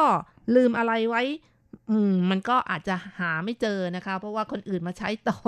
[0.54, 1.22] ลืมอะไรไว้
[1.90, 5.38] อืมมันก็อาจจะหาไม่เจอนะคะ เพราะว่าคนอื่นมาใช้ต่อ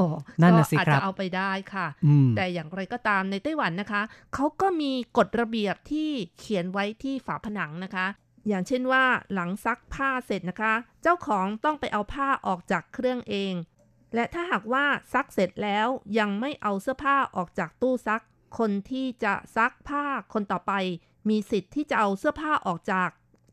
[0.43, 4.03] นั่นก็น่ะสิอาจครัจะบเอาไปได้ค่ะอืมแต่อย่างไรก็ตามในไต้หวันนะคะ
[4.35, 8.07] เขาก็มีกฎระเบียบที่เขียนไว้ที่ฝาผนังนะคะ
[8.49, 13.55] อย่างเช่นว่าหลังซักผ้าเสร็จนะคะ เจ้าของต้องไปเอาผ้าออกจากเครื่องเอง
[14.15, 15.89] และถ้าหากว่าซักเสร็จแล้ว
[16.19, 18.23] ยังไม่เอาเสื้อผ้าออกจากตู้ซัก
[18.59, 20.73] คนที่จะซักผ้าคนต่อไป
[21.29, 23.09] มีสิทธิ์ที่จะเอาเสื้อผ้าออกจาก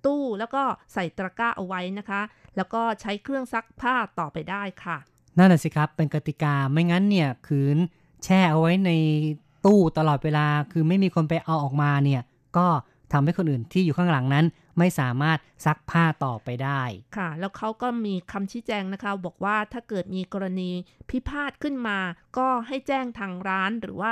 [0.06, 2.22] ตู้แล้วก็ใส่ตะกร้าเอาไว้นะคะ
[2.58, 4.97] แล้วก็ใช้เครื่องซักผ้าต่อไปได้ค่ะ
[5.38, 7.78] นั่นแหะสิครับเป็นกติกาไม่งั้นเนี่ยคืน
[8.24, 8.91] แช่เอาไว้ใน
[9.66, 12.22] ตู้ตลอดเวลา คือไม่มีคนไปเอาออกมาเนี่ย
[12.58, 12.68] ก็
[13.12, 14.45] ทำให้คนอื่นที่อยู่ข้างหลังนั้น
[14.80, 16.82] ไม่สามารถซักผ้าต่อไปได้
[17.17, 20.71] ค่ะ แล้วเขาก็มีคำชี้แจงนะคะ บอกว่าถ้าเกิดมีกรณี
[21.09, 21.99] พิพาทขึ้นมา
[22.38, 24.11] ก็ให้แจ้งทางร้านหรือว่า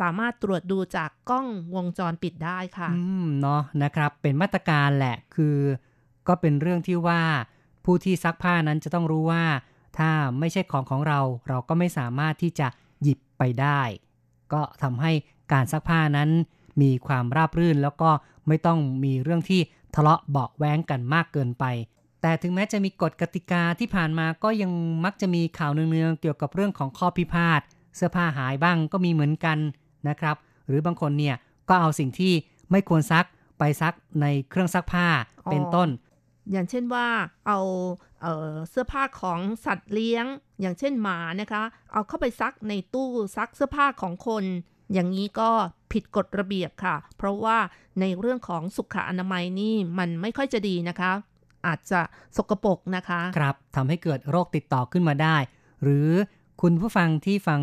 [0.00, 5.56] สามารถตรวจดูจากกล้องวงจรปิดได้ค่ะ อืมเนาะนะครับเป็นมาตรการแหละคือ
[6.28, 7.22] ก็เป็นเรื่องที่ว่า
[7.84, 9.44] ผู้ที่ซักผ้านั้นจะต้องรู้ว่า
[9.98, 12.68] ถ้าไม่ใช่ของของเรา เราก็ไม่สามารถที่จะ
[13.02, 13.80] หยิบไปได้
[14.52, 15.12] ก็ทำให้
[15.52, 16.30] การซักผ้านั้น
[16.82, 18.10] มีความราบรื่นแล้วก็
[18.48, 19.60] ไม่ต้องมีเรื่องที่
[19.94, 21.64] ทะเลาะเบาะแว้งกันมากเกินไป
[22.22, 24.70] แต่ถึงแม้จะมีกฎกติกาที่ผ่านมาก็ยัง
[25.04, 27.60] มักจะมีข่าวเนืองๆเกี่ยวกับเรื่องของข้อพิพาท
[27.96, 29.58] เสื้อผ้าหายบ้างก็มีเหมือนกัน
[30.08, 30.36] นะครับ
[30.66, 31.36] หรือบางคนเนี่ย
[31.68, 32.32] ก็เอาสิ่งที่
[32.70, 33.26] ไม่ควรซัก
[33.58, 35.06] ไปซักในเครื่องซักผ้า
[35.50, 35.88] เป็นต้น
[36.52, 37.06] อย่างเช่นว่า
[37.46, 37.60] เอา
[38.20, 40.26] เอ่อเสื้อผ้าของสัตว์เลี้ยง
[40.60, 41.62] อย่างเช่นหมานะคะ
[41.92, 44.44] เอาเข้าไปซักในตู้ซักเสื้อผ้าของคน
[44.92, 45.50] อย่างนี้ก็
[45.92, 47.58] ผิดกฎระเบียบค่ะ เพราะว่า
[48.00, 51.12] ในเรื่องของสุขอนามัยนี่มันไม่ค่อยจะดีนะคะ
[51.66, 52.00] อาจจะ
[52.36, 55.36] สกปรกนะคะ ครับทำให้เกิดโรคติดต่อขึ้นมาได้
[55.82, 56.08] หรือ
[56.62, 57.60] คุณผู้ฟังที่ฟัง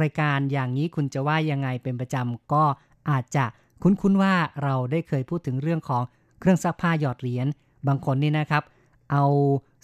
[0.00, 2.64] รายการอย่างนี้คุณจะว่ายังไงเป็นประจำก็
[3.10, 3.44] อาจจะ
[3.82, 6.02] คุ้นๆว่าเราได้เคยพูดถึงเรื่องของ
[6.40, 7.46] เครื่องซักผ้าหยอดเหรียญ
[7.88, 8.62] บางคนนี่นะครับ
[9.12, 9.24] เอา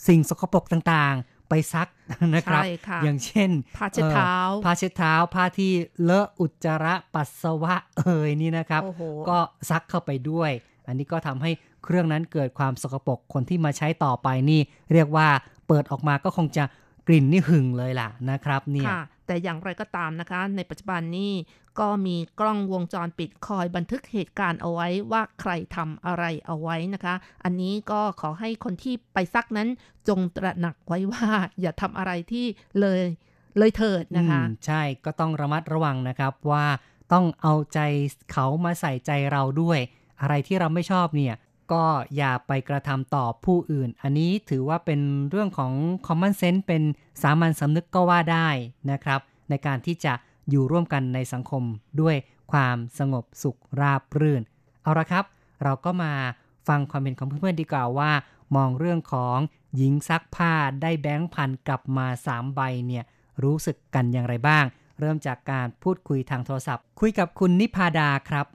[0.07, 1.89] สิ่งสกปรกต่างๆ ไปซัก
[2.35, 9.39] นะครับใช่ค่ะอย่างเช่นผ้าเช็ดเท้าอ่อผ้าเช็ดเท้าผ้าที่เลอะอุจจาระปัสสาวะเอ่ยนี่นะครับโอ้โหก็
[9.71, 10.51] ซักเข้าไปด้วย
[10.87, 11.51] อันนี้ก็ทำให้
[11.85, 14.61] เครื่องนั้นเกิดความสกปรกคนที่มาใช้ต่อไปนี่
[14.93, 15.29] เรียกว่า
[15.69, 16.65] เปิดออกมาก็คงจะ
[17.09, 21.33] กลิ่นนี่หึงเลยล่ะนะครับ เนี่ยค่ะ แต่อย่างไรก็ตามนะคะ ในปัจจุบันนี้
[21.81, 27.15] ก็มีกล้องวงจรปิดคอยบันทึกเหตุการณ์เอาไว้ว่าใครทำอะไรเอาไว้นะคะ
[27.45, 29.69] อันนี้ก็ขอให้คนที่ไปซักนั้น
[30.09, 31.29] จงตระหนักไว้ว่า
[31.61, 32.47] อย่าทำอะไรที่
[32.81, 33.01] เลย
[33.59, 36.67] เลยเถิดนะคะใช่ก็ต้องระมัดระวังนะครับว่า
[37.13, 37.81] ต้องเอาใจ
[38.33, 39.79] เขามาใส่ใจเราด้วย
[40.21, 41.35] อะไรที่เราไม่ชอบเนี่ย
[41.73, 41.85] ก็
[42.17, 45.01] อย่าไปกระทำต่อผู้อื่น อันนี้ถือว่าเป็น
[45.31, 45.73] เรื่องของ
[46.07, 46.83] common sense เป็น
[47.23, 48.49] สามัญสำนึกก็ว่าได้
[48.91, 50.13] นะครับ ในการที่จะ
[50.51, 51.63] อยู่ร่วมกันในสังคม
[52.01, 52.17] ด้วย
[52.53, 54.43] ความสงบสุขราบรื่น
[54.83, 55.25] เอาละครับ
[55.63, 56.13] เราก็มา
[56.69, 58.13] ฟังความเห็นของเพื่อนๆดีกว่าว่า
[58.57, 59.39] มองเรื่องของ
[59.77, 60.53] หญิงซักผ้า
[60.83, 63.05] ได้แบงค์พันกลับมา 3 ใบเนี่ย
[63.43, 64.65] รู้สึกกันอย่างไรบ้าง
[65.01, 68.47] เริ่มจากการพูดคุยทางโทรศัพท์ คุยกับคุณนิพาดาครับ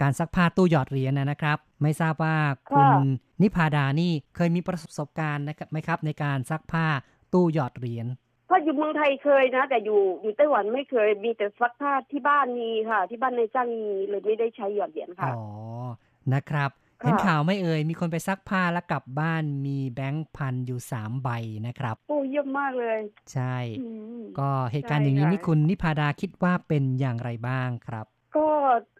[0.00, 2.36] การซักผ้าตู้หยอดเหรียญนะนะครับ ไม่ทราบว่า
[2.70, 3.00] คุณค่ะ
[3.42, 6.86] นิพาดานี่เคยมีประสบการณ์นะครับไหมครับในการซักผ้า
[7.32, 8.06] ตู้หยอดเหรียญ
[8.50, 15.44] ถ้าอยู่เมืองไทยเคยนะ แต่อยู่อยู่ไต้หวันไม่เคยมีแต่ซักผ้าที่บ้านมีค่ะ ที่บ้านในจ้างมีเลยไม่ได้ใช้หยอดเหรียญค่ะอ๋อ
[16.34, 16.70] นะครับ
[17.02, 21.28] ค่ะเห็นข่าวไม่เอ่ยมีคนไปซักผ้าแล้วกลับบ้านมีแบงค์พันอยู่สามใบ
[21.66, 22.98] นะครับโอ้เยี่ยมมากเลย
[23.32, 23.88] ใช่อื
[24.20, 28.06] มก็เหตุการณ์อย่างนี้ใช่ค่ะนี่คุณนิพาดาคิดว่าเป็นอย่างไรบ้างครับ
[28.36, 28.46] ก็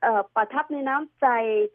[0.02, 1.26] เอ่อประทับในน้ำใจ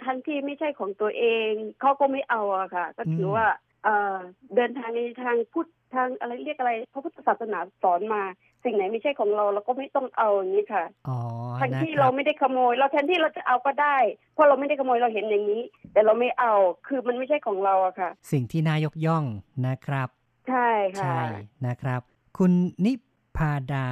[0.04, 1.52] ทั้งที่ไม่ใช่ของตัวเอง
[1.82, 3.48] เขาก็ไม่เอาอะค่ะ ก็ถือมว่า
[3.84, 4.18] เอ่อ
[4.56, 8.24] เดินทางในทางพุทธทางอะไรเรียกอะไรพระพุทธศาสนาสอนมา
[8.64, 11.20] สิ่งไหนไม่ใช่ของเราเราก็ไม่ต้องเอาอย่างนี้ค่ะอ๋อ
[11.62, 13.98] ทั้งนะที่คเรารับไม่ได้ขโมย เราแทนที่เราจะเอาก็ได้
[14.34, 15.62] เพราะเราไม่ได้ขโมยเราเห็นอย่างนี้
[15.94, 16.54] แต่เราไม่เอา
[16.88, 19.26] คือมันไม่ใช่ของเราอะค่ะ สิ่งที่น่ายกย่อง
[19.68, 20.10] นะครับ
[20.50, 21.22] ใช่ค่ะใช่
[21.68, 22.02] นะครับ
[22.38, 22.52] คุณ
[22.86, 22.94] นิ
[23.38, 23.88] พาดา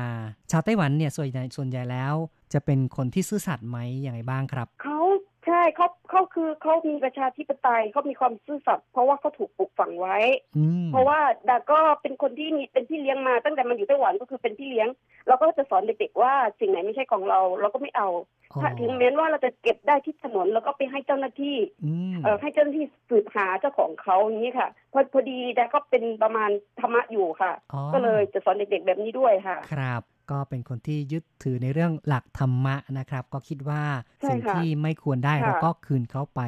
[0.52, 2.16] ชาวไต้หวันเนี่ยส่วนใหญ่ส่วนใหญ่แล้ว
[2.54, 5.00] จะเป็นคนที่ซื่อสัตย์ไหมอย่างไรบ้างครับเขา
[5.46, 10.18] ใช่เขาเขาคือเขามีประชาธิปไตยเขามีความซื่อสัตย์เพราะว่าเขาถูกปลูกฝังไว้
[10.58, 11.20] อืมเพราะว่า
[11.50, 14.88] ดาก็เป็นคนที่มีเป็นพี่เลี้ยงมาตั้งแต่มันอยู่ไต้หวันก็คือเป็นพี่เลี้ยง
[15.28, 18.10] เราก็จะสอนเด็กๆว่าสิ่งไหนไม่ใช่ของเรา เราก็ไม่เอา
[18.52, 33.84] อ๋อถ้าถึงแม้ว่าเราจะเก็บได้ที่ถนนแล้วก็ไปให้เจ้าหน้าที่อืมเออให้เจ้าหน้าที่สืบหาเจ้าของเขาอย่างนี้ค่ะพอพอดีดาก็เป็นประมาณธรรมะอยู่ค่ะอ๋อก็เลยจะสอนเด็กๆแบบนี้ด้วยค่ะ ครับ ก็เป็นคนที่ยึดถือในเรื่องหลักธรรมะนะครับ ก็คิดว่า
[34.22, 36.42] ใช่สิ่งค่ะที่ไม่ควรได้ค่ะเราก็คืนเขาไป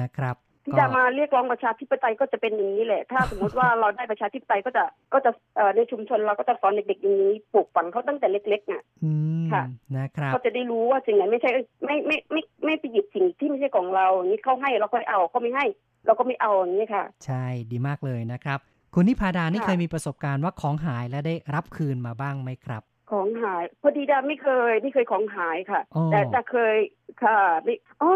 [0.00, 9.12] นะครับที่ก็จะมาเรียกร้องประชาธิปไตยก็จะเป็นอย่างนี้แหละ ถ้าสมมติว่าเราได้ประชาธิปไตยก็จะก็จะเอ่อในชุมชนเราก็จะสอนเด็กๆอย่างนี้ปลูกฝังเขาตั้งแต่เล็กๆน่ะอื
[9.44, 9.64] มค่ะ
[9.98, 11.50] นะครับเขาจะได้รู้ว่าสิ่งไหนไม่ใช่
[11.84, 15.66] ไม่ไม่ไม่ไม่ไปหยิบสิ่งที่ไม่ใช่ของเราอย่างนี้เขาให้เราก็เอาเขาไม่ให้
[16.06, 18.58] เราก็ไม่เอาอย่างนี้ค่ะ ใช่ดีมากเลยนะครับ
[18.94, 26.76] คุณนิพาดานี่ค่ะเคยมีประสบการณ์ว่าของหายและได้รับคืนมาบ้างไหมครับ ของหายพอดีดาไม่เคยไม่เคยของหายค่ะ อ๋อ แต่แต่เคย
[27.22, 28.10] ค่ะไม่อ๋อ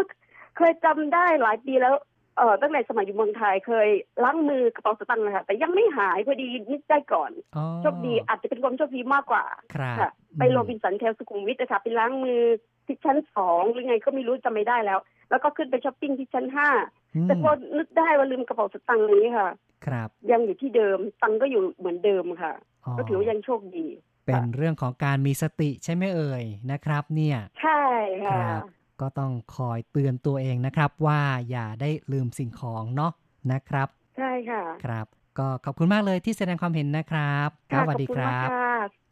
[0.57, 1.95] เคยจำได้หลายปีแล้ว
[2.37, 3.87] เออตั้งแต่สมัยอยู่เมืองไทยเคย
[4.23, 9.43] ล้างมือกระเป๋าสตางค์นะคะแต่ยังไม่หายพอดีนึกได้ก่อนอ๋อโชคดีอาจจะเป็นความโชคดีมากกว่า
[9.75, 12.41] ครับค่ะ ไปโรบินสันแถวสุขุมวิทนะคะไปล้างมือ
[12.85, 16.69] ที่ชั้นสองหรือไงก็ไม่รู้จำไม่ได้แล้ว แล้วก็ขึ้นไปช้อปปิ้งที่ชั้นห้า
[17.15, 19.49] อืมแต่พอนึกได้ว่าลืมกระเป๋าสตางค์นี้ค่ะ
[19.85, 22.53] ครับยังอยู่ที่เดิมตังค์ก็อยู่เหมือนเดิมค่ะ
[22.97, 23.87] ก็ถือว่ายังโชคดี
[24.25, 27.81] เป็นเรื่องของการมีสติใช่ไหมเอ่ยนะครับ เนี่ย ใช่
[28.25, 28.61] คค่ะรับ
[29.01, 33.11] ก็ต้องคอยเตือนตัวเองนะครับ ว่าอย่าได้ลืมสิ่งของเนาะ
[33.51, 35.05] นะครับ ใช่ค่ะ ครับ
[35.39, 38.67] ก็ขอบคุณมากเลยที่แสดงความเห็นนะครับครัค่ะบสวัสดีขอบคณรัมากบค่ะ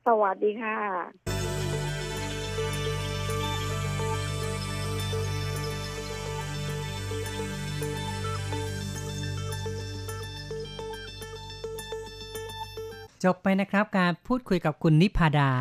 [0.08, 1.41] สวัสดีค่ะ
[13.24, 15.52] จบไปนะครับการพูดคุยกับคุณนิพาดา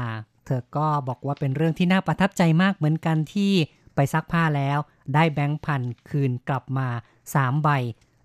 [0.46, 3.52] เธอก็บอกว่าเป็นเรื่องที่น่าประทับใจมากเหมือนกันที่
[3.94, 4.78] ไปซักผ้าแล้ว
[5.14, 6.88] ได้แบงค์พันคืนกลับมา
[7.26, 7.68] 3 ใบ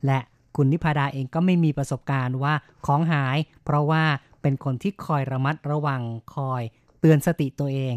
[0.06, 0.20] และ
[0.56, 2.54] คุณนิพาดาเองก็ไม่มีประสบการณ์ว่า
[2.86, 4.04] ของหาย เพราะว่า
[4.42, 6.02] เป็นคนที่คอยระมัดระวัง
[6.36, 6.64] คอย
[7.00, 7.94] เตือนสติตัวเอง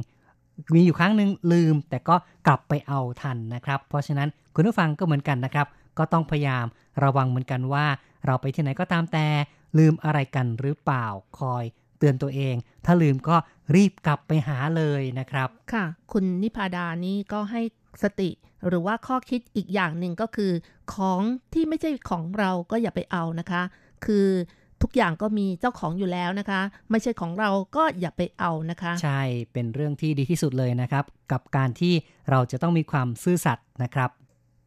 [0.74, 2.16] มีอยู่ครั้งหนึ่งลืม แต่ก็
[2.46, 5.66] กลับไปเอาทันนะครับ เพราะฉะนั้นคุณผู้ฟังก็เหมือนกันนะครับ
[5.98, 6.66] ก็ต้องพยายาม
[7.04, 7.86] ระวังเหมือนกันว่า
[8.26, 9.26] เราไปที่ไหนก็ตามแต่
[9.78, 11.06] ลืมอะไรกันหรือเปล่า
[11.38, 11.64] คอย
[11.98, 12.54] เตือนตัวเอง
[12.84, 13.36] ถ้าลืมก็
[13.74, 17.62] รีบกลับไปหาเลยนะครับ ค่ะ คุณนิพาดานี่ก็ให้
[18.02, 18.30] สติ
[18.68, 20.52] หรือว่าข้อคิดอีกอย่างหนึ่งก็คือ
[20.94, 21.22] ของ
[21.54, 23.62] ที่ไม่ใช่ของเราก็อย่าไปเอานะคะ
[24.06, 24.26] คือ
[24.82, 26.60] ทุกอย่างก็มีเจ้าของอยู่แล้วนะคะ
[26.90, 31.94] ไม่ใช่ของเราก็อย่าไปเอานะคะ ใช่เป็นเรื่องที่ดีที่สุดเลยนะครับ กับการที่
[32.30, 34.10] เราจะต้องมีความซื่อสัตย์นะครับ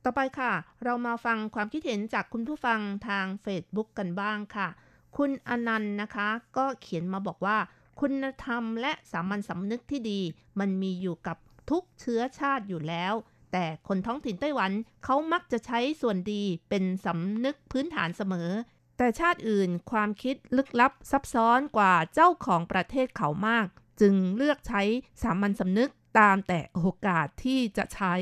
[0.06, 4.70] ต่อไปค่ะ เรามาฟังความคิดเห็นจากคุณผู้ฟังทาง Facebook กันบ้างค่ะ
[5.18, 7.58] คุณอนันต์นะคะ ก็เขียนมาบอกว่า
[8.00, 10.20] คุณธรรมและสามัญสำนึกที่ดี
[10.60, 11.38] มันมีอยู่กับ
[11.70, 13.14] ทุกเชื้อชาติอยู่แล้ว
[13.52, 14.72] แต่คนท้องถิ่นไต้หวัน
[15.04, 18.50] เขามักจะใช้ส่วนดีเป็นสำนึกพื้นฐานเสมอ
[18.98, 23.68] แต่ชาติอื่นความคิดลึกลับซับซ้อนกว่าเจ้าของประเทศเขามาก
[24.02, 24.82] จึงเลือกใช้
[25.22, 28.14] สามัญสำนึกตามแต่โอกาสที่จะใช้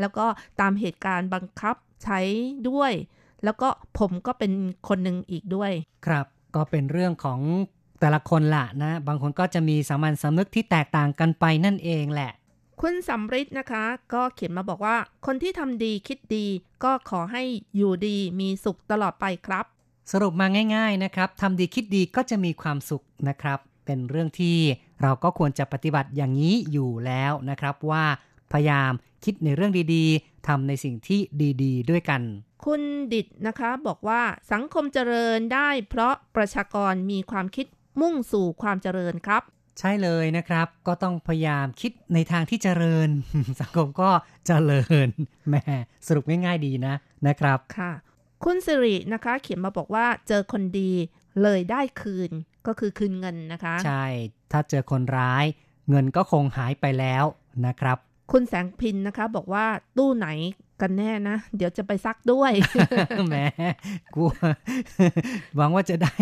[0.00, 0.26] แล้วก็
[0.60, 2.20] ตามเหตุการณ์บังคับใช้
[2.68, 2.92] ด้วย
[3.44, 3.68] แล้วก็
[3.98, 4.52] ผมก็เป็น
[4.88, 5.72] คนหนึ่งอีกด้วย
[6.06, 7.40] ครับก็เป็นเรื่องของ
[8.00, 12.32] แต่ละคนละนะ บางคนก็จะมีสามัญสำนึกที่แตกต่างกันไปนั่นเองแหละ
[12.80, 13.84] คุณสำริดนะคะ
[14.14, 16.46] ก็เขียนมาบอกว่า คนที่ทำดีคิดดี
[16.84, 17.42] ก็ขอให้
[17.76, 19.64] อยู่ดีมีสุขตลอดไปครับ
[20.12, 24.56] สรุปมาง่าย ๆนะครับทำดีคิดดีก็จะมีความสุขนะครับ เป็นเรื่องที่
[25.02, 28.04] เราก็ควรจะปฏิบัติอย่างนี้อยู่แล้วนะครับว่า
[28.52, 28.92] พยายาม
[29.24, 31.20] คิดในเรื่องดีๆทำในสิ่งที่
[31.62, 32.22] ดีๆด้วยกัน
[32.66, 32.82] คุณ
[33.12, 37.66] ดิดนะคะบอกว่าสังคมเจริญได้เพราะประชากรมีความคิด
[38.00, 39.42] มุ่งสู่ความเจริญครับ
[39.78, 43.08] ใช่เลยนะครับ ก็ต้องพยายามคิดในทางที่เจริญ
[43.60, 44.10] สังคมก็
[44.46, 45.08] เจริญ
[45.48, 45.62] แหม่
[46.06, 46.94] สรุปง่ายๆดีนะ
[47.26, 47.92] นะครับค่ะ
[48.44, 50.92] คุณสิรินะคะ เขียนมาบอกว่าเจอคนดี
[51.42, 52.30] เลยได้คืน
[52.66, 54.06] ก็คือคืนเงินนะคะ ใช่
[54.52, 55.44] ถ้าเจอคนร้าย
[55.88, 57.24] เงินก็คงหายไปแล้ว
[57.66, 57.98] นะครับ
[58.32, 59.66] คุณแสงพินนะคะ บอกว่า
[59.98, 60.28] ตู้ไหน
[60.82, 62.52] กันแน่นะ เดี๋ยวจะไปซักด้วย
[63.28, 63.36] แหม
[64.14, 64.30] กลัว
[65.56, 66.14] หวังว่าจะได้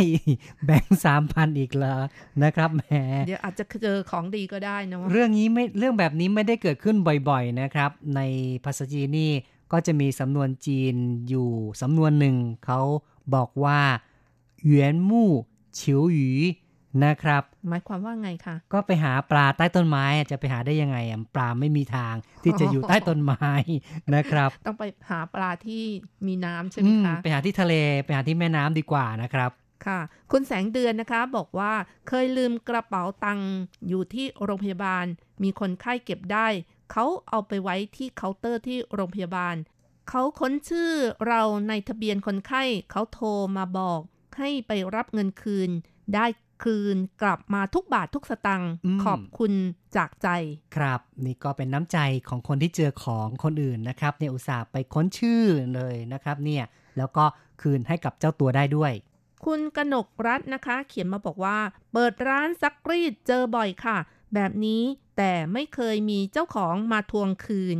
[0.65, 2.01] แบงค์สามพันอีกแล้ว
[2.43, 2.85] นะครับแหม
[3.27, 6.97] เดี๋ยวอาจจะเจอของดีก็ได้นะเรื่องนี้ไม่เรื่องแบบนี้ไม่ได้เกิดขึ้น
[7.29, 8.21] บ่อยๆนะครับ ใน
[8.65, 9.31] ภาษาจีนนี่
[9.73, 10.95] ก็จะมีสำนวนจีน
[11.29, 11.51] อยู่
[11.81, 12.37] สำนวนหนึ่ง
[12.67, 12.81] เขา
[13.35, 13.81] บอกว่า
[14.65, 15.31] เหวียนมู่
[15.75, 16.31] เฉียวหยี
[17.05, 22.15] นะครับ หมายความว่าไงคะก็ไปหาปลาใต้ต้นไม้อะจะไปหาได้ยังไงอะปลาไม่มีทาง
[22.45, 23.51] ที่จะอยู่ใต้ต้นไม้
[24.15, 25.85] นะครับ ต้องไปหาปลาที่
[26.27, 27.75] มีน้ำใช่ไหมอืมคะไปหาที่ทะเล
[28.05, 29.51] ไปหาที่แม่น้ำดีกว่านะครับ
[29.87, 30.01] ค่ะ
[30.33, 31.73] คุณแสงเดือนนะคะบอกว่า
[32.09, 33.51] เคยลืมกระเป๋าตังค์
[33.89, 35.05] อยู่ที่โรงพยาบาล
[35.43, 36.49] มีคนไข้เก็บได้
[36.93, 39.57] เขาเอาไปไว้ที่เคาน์เตอร์ที่โรงพยาบาล
[40.09, 40.93] เขาค้นชื่อ
[41.27, 44.01] เราในทะเบียนคนไข้ เขาโทรมาบอก
[44.39, 45.71] ให้ไปรับเงินคืน
[46.15, 46.27] ได้
[46.63, 49.53] คืนกลับมาทุกบาททุกสตังค์อืมขอบคุณ
[49.97, 50.29] จากใจ
[50.77, 51.99] ครับ นี่ก็เป็นน้ำใจ
[52.29, 55.43] ของคนที่เจอของคนอื่นนะครับเนี่ยอุตส่าห์ไปค้นชื่อ
[55.75, 56.65] เลยนะครับเนี่ย
[56.99, 57.25] แล้วก็
[57.63, 58.93] คืนให้กับเจ้าตัวได้ด้วย
[59.45, 61.59] คุณกนกรัตน์นะคะ เขียนมาบอกว่า
[61.93, 63.99] เปิดร้านซักรีดเจอบ่อยค่ะ
[64.35, 64.83] แบบนี้
[65.17, 67.79] แต่ไม่เคยมีเจ้าของมาทวงคืน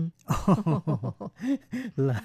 [2.03, 2.19] เหรอ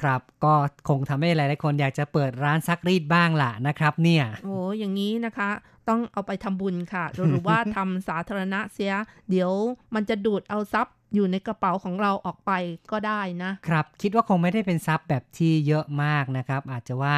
[0.00, 0.54] ครับก็
[0.88, 5.50] คงทำให้หลายๆคนอยากจะเปิดร้านซักรีดบ้างล่ะนะครับ เนี่ยโอ้อย่างนี้นะคะ
[5.88, 8.92] ต้องเอาไปทำบุญค่ะ หรือว่าทำสาธารณะเสีย
[9.30, 9.50] เดี๋ยว
[9.94, 12.52] มันจะดูดเอาทรัพย์อยู่ในกระเป๋าของเราออกไป
[12.92, 17.16] ก็ได้นะครับ คิดว่าคงไม่ได้เป็นทรัพย์แบบที่เยอะมากนะครับ อาจจะว่า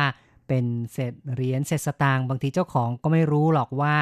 [0.48, 3.94] เป็นเศษเหรียญเศษสตางค์บางทีเจ้าของก็ไม่รู้หรอกว่า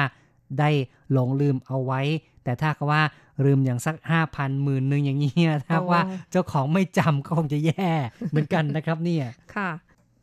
[0.59, 0.69] ได้
[1.11, 2.01] หลงลืมเอาไว้
[2.43, 3.01] แต่ถ้าก็ว่า
[3.45, 7.91] ลืมอย่างสักห้าพันหมื่นหนึ่งอย่างเงี้ยถ้าโอ้ว่าเจ้าของไม่จำก็คงจะแย่
[8.29, 9.25] เหมือนกันนะครับเนี่ย
[9.55, 9.69] ค่ะ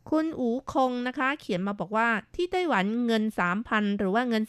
[0.09, 3.23] คุณอูคงนะคะ เขียนมาบอกว่าที่ไต้หวันเงิน
[3.61, 4.43] 3,000หรือว่าเงิน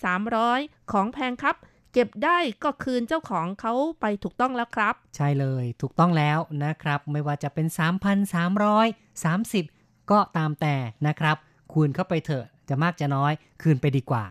[0.44, 1.56] 300ของแพงครับ
[1.92, 7.66] เก็บได้ก็คืนเจ้าของเขาไปถูกต้องแล้วครับ ใช่เลยถูกต้องแล้วนะครับ ไม่ว่าจะเป็น
[9.28, 11.36] 3,330 ก็ตามแต่นะครับ
[11.72, 14.24] คูณเข้าไปเถอะจะมากจะน้อย คืนไปดีกว่า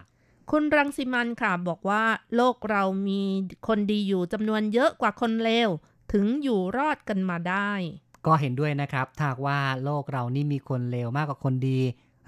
[0.52, 2.04] คุณรังสิมันค่ะบอกว่า
[2.36, 3.22] โลกเรามี
[3.68, 5.70] คนดีอยู่จำนวนเยอะกว่าคนเลว
[6.14, 7.72] ถึงอยู่รอดกันมาได้
[8.26, 11.80] ก็เห็นด้วยนะครับถ้าหากว่าโลกเรานี่มีคนเลวมากกว่าคนดี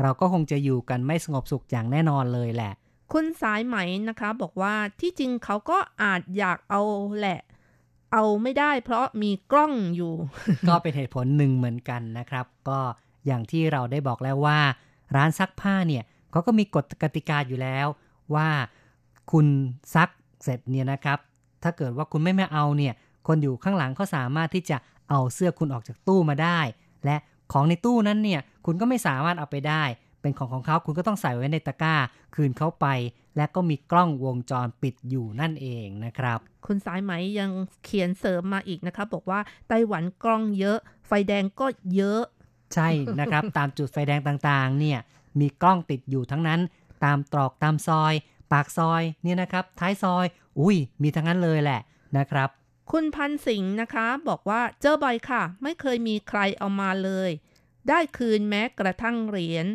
[0.01, 2.73] เราก็คงจะอยู่กันไม่สงบสุขอย่างแน่นอนเลยแหละ
[3.13, 3.77] คุณสายไหม
[4.09, 6.81] นะคะบอกว่าที่จริงเขาก็อาจอยากเอา
[7.17, 7.39] แหละ
[8.13, 10.13] เอาไม่ได้เพราะมีกล้องอยู่
[10.67, 12.79] ก็เป็นเหตุผลหนึ่งเหมือนกันนะครับ ก็
[13.25, 14.59] อย่างที่เราได้บอกแล้วว่า
[15.15, 17.87] ร้านซักผ้าเนี่ยเขาก็มีกฎกติกาอยู่แล้ว
[18.35, 18.49] ว่า
[19.31, 19.45] คุณ
[19.95, 20.09] ซัก
[20.43, 21.19] เสร็จเนี่ยนะครับ
[21.63, 22.93] ถ้าเกิดว่าคุณไม่ไม่เอาเนี่ย
[23.27, 24.77] คนอยู่ข้างหลังเขาสามารถที่จะ
[25.09, 26.59] เอาเสื้อคุณออกจากตู้มาได้
[27.05, 27.17] และ
[27.51, 29.83] ของในตู้นั้นเนี่ย คุณก็ไม่สามารถเอาไปได้
[30.21, 31.95] เป็นของของเขาคุณก็ต้องใส่ไว้ในตะกร้า
[32.35, 32.87] คืนเขาไป
[33.37, 37.51] และก็มีกล้องวงจรปิดอยู่นั่นเองนะครับ คุณสายไหมยัง
[37.83, 42.21] เขียนเสริมมาอีกนะคะบอกว่าไต้หวันกล้องเยอะ ไฟแดงก็เยอะ
[42.73, 44.99] ใช่นะครับ ตามจุดไฟแดงต่างๆ เนี่ย
[45.39, 46.59] มีกล้องติดอยู่ทั้งนั้น
[47.05, 48.13] ตามตรอกตามซอย
[48.51, 50.25] ปากซอยเนี่ยนะครับ ท้ายซอย
[50.59, 51.81] อุ้ยมีทั้งนั้นเลยแหละ
[52.17, 52.49] นะครับ
[52.91, 57.29] คุณพันสิงห์นะคะ บอกว่าเจอบ่อยค่ะ ไม่เคยมีใครเอามาเลย
[57.89, 59.67] ได้คืนแม้กระทั่งเหรียญ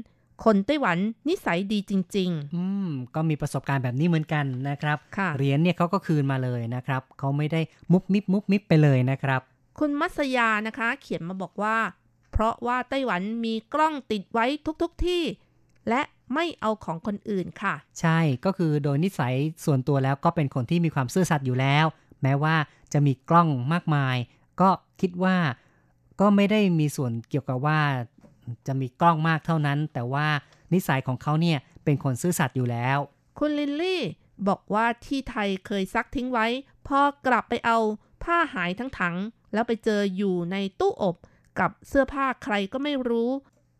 [0.44, 0.98] คนไต้หวัน
[1.28, 7.60] นิสัยดีจริงอืม ก็มีประสบการณ์แบบนี้เหมือนกันนะครับค่ะเหรียญเนี่ยเขาก็คืนมาเลยนะครับ เขาไม่ได้
[7.92, 11.76] มุบมิบมุบมิบไปเลยนะครับๆคุณมัสยานะคะ เขียนมาบอกว่า
[12.32, 14.46] เพราะว่าไต้หวันมีกล้องติดไว้
[14.82, 15.22] ทุกๆทที่
[15.88, 16.02] และ
[16.34, 21.86] ไม่เอาของคนอื่นค่ะ ใช่ก็คือโดยนิสัยส่วนตัวแล้วก็เป็นคนที่มีความซื่อสัตย์อยู่แล้ว
[22.22, 22.56] แม้ว่า
[22.92, 24.16] จะมีกล้องมากมาย
[24.60, 24.70] ก็
[25.00, 25.36] คิดว่า
[26.20, 27.80] ก็ไม่ได้มีส่วนเกี่ยวกับว่า
[28.66, 30.26] จะมีกล้องมากเท่านั้น แต่ว่า
[30.74, 32.98] นิสัยของเขาเนี่ยเป็นคนซื่อสัตย์อยู่แล้ว
[33.38, 34.02] คุณลิลลี่
[34.48, 36.46] บอกว่าที่ไทยเคยซักทิ้งไว้
[36.88, 37.78] พอกลับไปเอา
[38.24, 39.16] ผ้าหายทั้งถัง
[39.52, 41.16] แล้วไปเจออยู่ในตู้อบ
[41.60, 43.30] กับเสื้อผ้าใครก็ไม่รู้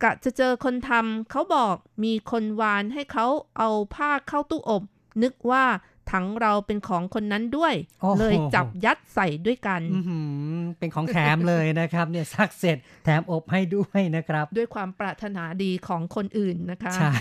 [0.03, 3.27] กะจะเจอคนทำเขาบอกมีคนวานให้เขา
[3.59, 4.83] เอาผ้าเข้าตู้อบ
[5.23, 5.65] นึกว่า
[6.13, 10.19] ถังเราเป็นของคนนั้นด้วยโอ้โหเลยจับยัดใส่ด้วยกันอื้อหื
[10.59, 17.15] อเป็นของแถมเลยนะครับ เนี่ยซักเสร็จแถมอบให้ด้วยนะครับ ด้วยความปรารถนาดีของคนอื่นนะคะ ใช่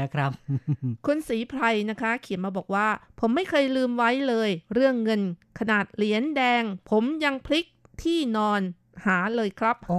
[0.00, 0.30] นะครับ
[1.06, 2.88] คุณศรีไพรนะคะ เขียนมาบอกว่า
[3.20, 5.22] ผมไม่เคยลืมไว้เลย เรื่องเงิน
[5.58, 7.66] ขนาดเหรียญแดง ผมยังพลิก
[8.02, 8.60] ที่นอน
[9.06, 9.98] หาเลยครับ โอ้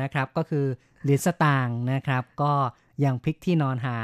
[0.00, 0.66] นะครับก็คือ
[1.02, 2.52] เหรียญสตางค์นะครับ ก็
[3.04, 3.98] ยังพลิกที่นอนหา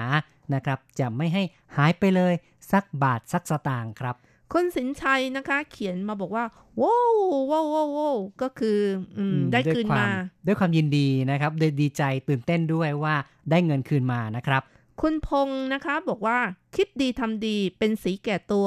[0.55, 1.43] นะครับ จะไม่ให้
[1.77, 2.35] หายไปเลย
[2.73, 4.15] สักบาทสักสตางค์ครับ
[4.53, 6.45] คุณสินชัยนะคะ เขียนมาบอกว่า
[6.83, 7.15] ว้าว
[7.51, 8.79] ว้าวว้าวว้าวก็คือ
[9.19, 10.09] อืมได้คืนด้วยควมา
[10.47, 13.15] ด้วยความยินดีนะครับโดยดีใจตื่นเต้นด้วยว่า
[13.51, 14.63] ได้เงินคืนมานะครับ
[15.01, 16.39] คุณพงษ์นะคะบอกว่า
[16.77, 18.67] คิดดีทำดีเป็นศรีแก่ตัว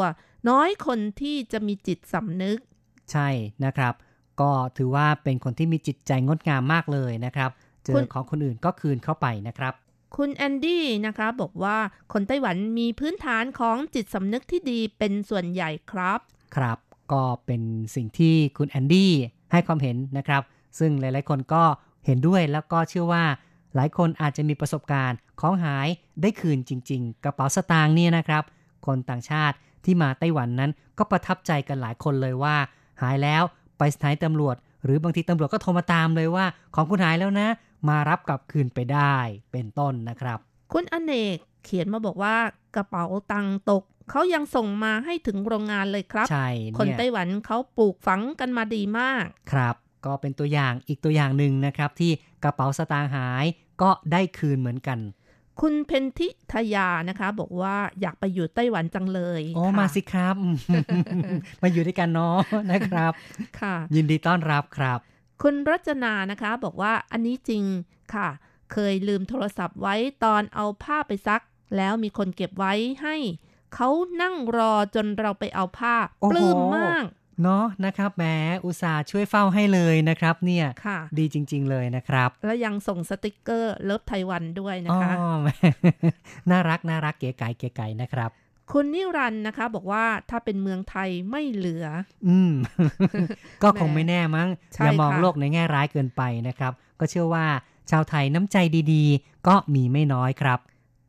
[0.50, 2.60] น้อยคนที่จะมีจิตสำนึก
[3.12, 3.28] ใช่
[3.66, 3.94] นะครับ
[4.42, 7.50] ก็ถือว่าเป็นคนที่มีจิตใจงดงามมากเลยนะครับ
[7.84, 9.74] เจอของของคนอื่นก็คืนเข้าไปนะครับ
[10.16, 11.78] คุณแอนดี้นะคะบอกว่า
[12.14, 16.20] คนไต้หวันมีพื้นฐานของจิตสำนึกที่ดีเป็นส่วนใหญ่ครับ
[16.56, 16.78] ครับ
[17.12, 17.62] ก็เป็น
[17.96, 19.12] สิ่งที่คุณแอนดี้
[19.52, 20.42] ให้ความเห็นนะครับ
[20.80, 21.64] ซึ่งหลายๆ คนก็
[22.06, 23.26] เห็นด้วยแล้วก็เชื่อว่า
[23.76, 25.88] หลายคนอาจจะมีประสบการณ์ของหาย
[26.22, 28.44] ได้คืนจริง ๆ กระเป๋าสตางค์เนี่ยนะครับ
[28.86, 32.56] คนต่างชาติที่มาไต้หวันนั้นก็ประทับใจกันหลายคนเลยว่า
[33.02, 33.44] หายแล้ว
[33.78, 37.48] ไปสถานีตำรวจ หรือบางทีตำรวจก็โทรมาตามเลยว่า ของคุณหายแล้วนะ
[37.90, 39.16] มารับกลับคืนไปได้
[39.52, 40.40] เป็นต้นนะครับ
[40.74, 42.36] คุณอเนกเขียนมาบอกว่า
[42.76, 49.76] กระเป๋าตังค์ตกเขายังส่งมาให้ถึงโรงงานเลยครับใช่คนเนี่ยไต้หวันเขาปลูกฝังกันมาดีมาก ครับ
[50.06, 52.12] ก็เป็นตัวอย่างอีกตัวอย่างหนึ่งนะครับ ที่
[52.44, 53.46] กระเป๋าสตางค์หาย
[53.82, 55.00] ก็ได้คืนเหมือนกัน
[55.62, 60.36] คุณเพนทิทยานะคะ บอกว่าอยากไปอยู่ไต้หวันจังเลยโอ้ค่ะมาสิครับ
[61.62, 62.38] มาอยู่ด้วยกันเนาะ
[62.72, 63.12] นะครับ
[63.60, 65.00] ค่ะ ยินดีต้อนรับครับ
[65.42, 67.64] คุณรัจนานะคะ บอกว่าอันนี้จริง
[68.14, 68.28] ค่ะ
[68.74, 71.42] เคยลืมโทรศัพท์ไว้ตอนเอาผ้าไปซัก
[71.78, 73.16] แล้วมีคนเก็บไว้ให้
[73.76, 73.90] เขา
[74.22, 77.04] นั่งรอจนเราไปเอาผ้าโอ้โหปลื้มมาก
[77.44, 78.24] เนาะนะครับแหม
[78.66, 85.38] อุตส่าห์ช่วยเฝ้าให้เลยนะครับ เนี่ยค่ะดีจริง ๆ เลยนะครับ แล้วยังส่งสติกเกอร์ Love ไต้หวันด้วยนะคะอ๋อ
[86.52, 88.32] น่ารักน่ารักเก๋ไก่เก๋ไก่นะครับ
[88.72, 91.86] คุณนิรันดร์นะคะ บอกว่าถ้าเป็นเมืองไทยไม่เหลือ
[92.28, 92.54] อืม
[93.64, 97.46] ก็คงไม่แน่มั้งใช่อย่ามองค่ะโลกในแง่ร้ายเกินไปนะครับ ก็เชื่อว่า
[97.92, 98.58] ชาวไทยน้ำใจ
[98.94, 100.60] ดีๆ ก็มีไม่น้อยครับ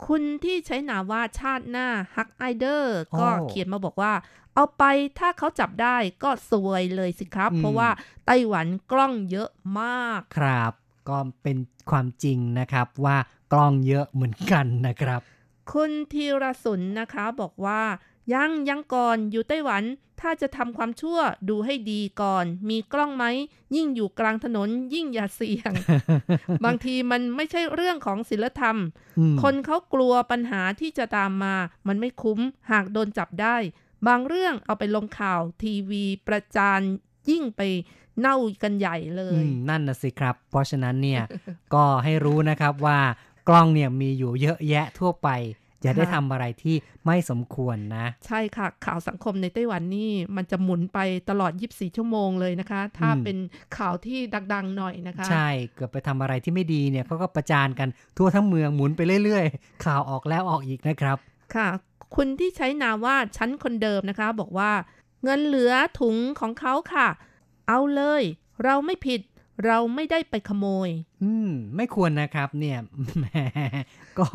[0.07, 4.13] คุณที่ใช้นามว่าชาติหน้าฮักไอเดอร์โอ้ก็เขียนมาบอกว่า
[4.55, 4.85] เอาไป
[5.19, 7.89] ถ้าเขาจับได้ก็ซวยเลยสิครับอืมเพราะว่า
[8.27, 10.73] ไต้หวันกล้องเยอะมากครับ
[11.09, 11.57] ก็เป็น
[11.91, 13.17] ความจริงนะครับว่า
[13.53, 15.21] กล้องเยอะเหมือนกันนะครับ
[15.73, 17.81] คุณธีรสุนนะคะบอกว่า
[18.33, 19.85] ยังยังก่อนอยู่ไต้หวัน
[20.21, 21.19] ถ้าจะทำความชั่ว
[21.49, 23.25] ดูให้ดีก่อน มีกล้องไหม
[23.77, 25.73] ยิ่งอยู่กลางถนนยิ่งอย่าเสี่ยง
[26.65, 28.77] บางทีมันไม่ใช่เรื่องของศีลธรรม
[29.19, 31.55] อืมคนเขากลัวปัญหาที่จะตามมา
[31.89, 33.57] มันไม่คุ้มหากโดนจับได้
[34.07, 36.81] บางเรื่องเอาไปลงข่าวทีวีประจาน
[37.31, 37.63] ยิ่งไป
[38.21, 41.23] เน่ากันใหญ่เลอืยมนั่นนะสิครับ เพราะฉะนั้นเนี่ย
[41.75, 42.99] ก็ให้รู้นะครับว่า
[43.49, 45.29] กล้องเนี่ยมีอยู่เยอะแยะทั่วไป
[45.83, 46.77] อย่าได้ค่ะทำอะไรที่
[47.07, 50.99] ไม่สมควรนะ ใช่ค่ะ ข่าวสังคมในไต้หวันนี่มันจะหมุนไป
[51.31, 53.37] ตลอด 24 ชั่วโมงเลยนะคะ ถ้าอืมเป็น
[53.77, 54.19] ข่าวที่
[54.53, 61.17] ดังๆหน่อยนะคะ ใช่เกิดไปทำอะไรที่ไม่ดีเนี่ยเขาก็ประจานกันทั่วทั้งเมืองหมุนไปเรื่อยๆ ข่าวออกแล้วออกอีกนะครับ
[61.55, 61.69] ค่ะ
[62.17, 64.71] คุณที่ใช้นามว่าฉันคนเดิมนะคะ บอกว่า
[65.25, 67.09] เงินเหลือถุงของเขาค่ะ
[67.69, 68.23] เอาเลย
[68.65, 69.21] เราไม่ผิด
[69.67, 70.89] เราไม่ได้ไปขโมย
[71.23, 72.79] อืม ไม่ควรนะครับเนี่ย
[73.19, 73.27] แหม
[74.19, 74.29] ก็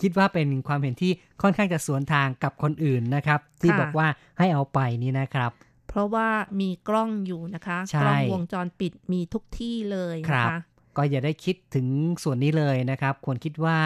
[0.00, 1.12] คิดว่าเป็นความเห็นที่
[1.42, 4.06] ค่อนข้างจะสวนทางกับคนอื่นนะครับ ที่ค่ะบอกว่า
[4.38, 5.52] ให้เอาไปนี่นะครับ
[5.88, 6.28] เพราะว่า
[6.60, 10.58] มีกล้องอยู่นะคะใช่กล้องวงจรปิดมีทุกที่เลยครันะบคะ
[10.96, 11.86] ก็อย่าได้คิดถึง
[12.22, 13.78] ส่วนนี้เลยนะครับ ควรคิดว่า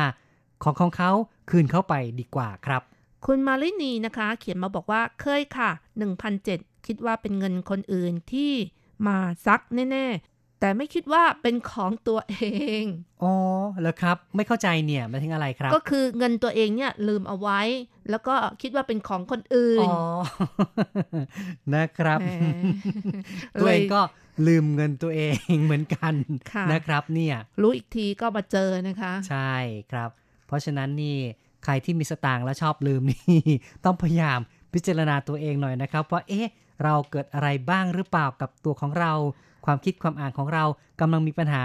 [0.62, 1.10] ของของเขา
[1.50, 2.82] คืนเข้าไปดีกว่าครับ
[3.26, 5.70] คุณมาลินีนะคะ เขียนมาบอกว่าเคยค่ะ
[6.28, 8.52] 1,007คิดว่าเป็นเงินคนอื่นที่
[9.06, 9.16] มา
[9.46, 9.60] ซัก
[9.90, 10.31] แน่ๆ
[10.62, 12.36] แต่ไม่คิดว่าเป็นของตัวเอ
[12.80, 12.82] ง
[13.22, 13.34] อ๋อ
[13.82, 17.60] แล้วครับ ไม่เข้าใจเนี่ยหมายถึงอะไรครับ ก็คือเงินตัวเองเนี่ยลืมเอาไว้
[18.10, 19.98] แล้วก็คิดว่าเป็นของคนอื่น อ๋อ
[21.74, 24.00] นะครับแหมตัวเองเลยก็
[24.46, 25.22] ลืมเงินตัวเอ
[25.54, 26.14] งเหมือนกัน
[26.52, 29.54] ค่ะนะครับ เนี่ย รู้อีกทีก็มาเจอนะคะ ใช่
[29.92, 30.10] ครับ
[30.46, 31.16] เพราะฉะนั้นนี่
[31.64, 33.40] ใครที่มีสตางค์และชอบลืมนี่
[33.84, 34.38] ต้องพยายาม
[34.74, 36.50] พิจารณาตัวเองหน่อยนะครับ ว่าเอ๊ะ
[36.84, 39.12] เราเกิดอะไรบ้างหรือเปล่ากับตัวของเรา
[39.66, 40.64] ความคิดความอ่านของเรา
[41.00, 41.64] กำลังมีปัญหา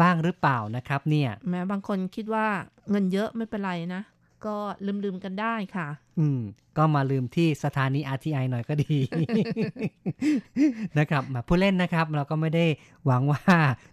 [0.00, 2.46] บ้างหรือเปล่านะครับ เนี่ย แม้บางคนคิดว่า
[2.90, 4.02] เงินเยอะไม่เป็นไรนะ
[4.46, 4.56] ก็
[5.04, 5.88] ลืมๆกันได้ค่ะ
[6.18, 6.40] อืม
[6.76, 8.96] ก็มาลืมที่สถานี RTI หน่อยก็ดี
[10.98, 12.66] นะครับ มาผู้เล่นนะครับ เราก็ไม่ได้
[13.06, 13.42] หวังว่า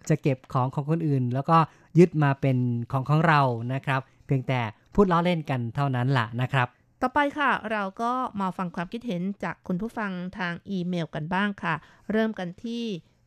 [0.08, 1.56] จะเก็บของของคนอื่น แล้วก็
[1.98, 2.56] ยึดมาเป็น
[2.92, 3.40] ของของเรา
[3.72, 4.60] นะครับ เพียงแต่
[4.94, 6.68] พูดล้อเล่นกันเท่านั้นล่ะนะครับ
[7.02, 11.74] ต่อไปค่ะ เราก็มาฟังความคิดเห็นจากคุณผู้ฟังทางอีเมลกันบ้างค่ะ
[12.12, 12.84] เริ่มกันที่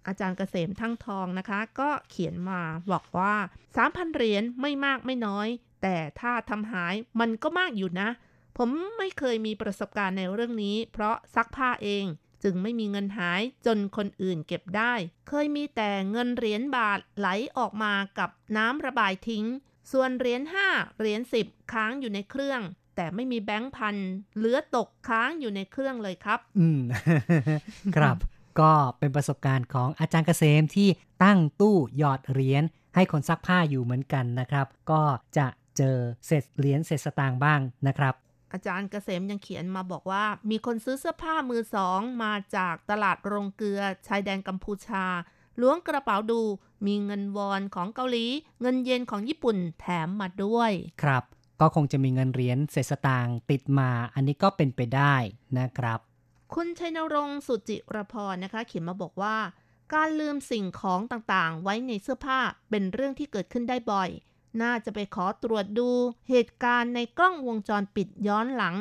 [0.07, 3.33] อาจารย์เกษมทั้งทองนะคะ ก็เขียนมาบอกว่า
[3.75, 5.47] 3,000 เหรียญไม่มากไม่น้อย
[5.81, 8.09] แต่ถ้าทำหายมันก็มากอยู่นะ
[8.57, 12.05] ผมไม่เคยมีประสบการณ์ในเรื่องนี้ เพราะซักผ้าเอง
[12.43, 14.93] จึงไม่มีเงินหายจนคนอื่นเก็บได้
[15.29, 17.27] เคยมีแต่เงินเหรียญบาทไหล
[17.57, 19.45] ออกมากับน้ำระบายทิ้ง
[19.91, 22.61] ส่วนเหรียญ5เหรียญ10 ค้างอยู่ในเครื่อง
[22.95, 23.95] แต่ไม่มีแบงค์พัน
[24.37, 26.81] เหลือตกค้างอยู่ในเครื่องเลยครับ อืม
[27.95, 28.17] ครับ
[28.59, 30.89] ก็เป็นประสบการณ์ของอาจารย์เกษมที่
[31.23, 32.63] ตั้งตู้หยอดเหรียญ
[32.95, 35.01] ให้คนซักผ้าอยู่เหมือนกันนะครับ ก็
[35.37, 35.47] จะ
[35.77, 38.13] เจอเศษเหรียญเศษสตางค์บ้างนะครับ
[38.53, 45.05] อาจารย์เกษมยังเขียนมาบอกว่า มีคนซื้อเสื้อผ้ามือสองมาจากตลาดโรงเกลือชายแดนกัมพูชา
[45.61, 46.41] ล้วงกระเป๋าดู
[46.85, 48.25] มีเงินวอนของเกาหลี
[48.61, 50.71] เงินเยนของญี่ปุ่นแถมมาด้วย
[51.03, 51.23] ครับ
[51.61, 55.15] ก็คงจะมีเงินเหรียญเศษสตางค์ติดมา อันนี้ก็เป็นไปได้
[55.59, 55.99] นะครับ
[56.55, 59.37] คุณชัยนรงค์สุจิรพรนะคะ เขียนมาบอกว่า
[59.93, 62.39] การลืมสิ่งของต่างๆ ไว้ในเสื้อผ้า
[62.69, 64.09] เป็นเรื่องที่เกิดขึ้นได้บ่อย
[64.61, 65.89] น่าจะไปขอตรวจดู
[66.29, 68.75] เหตุการณ์ในกล้องวงจรปิดย้อนหลัง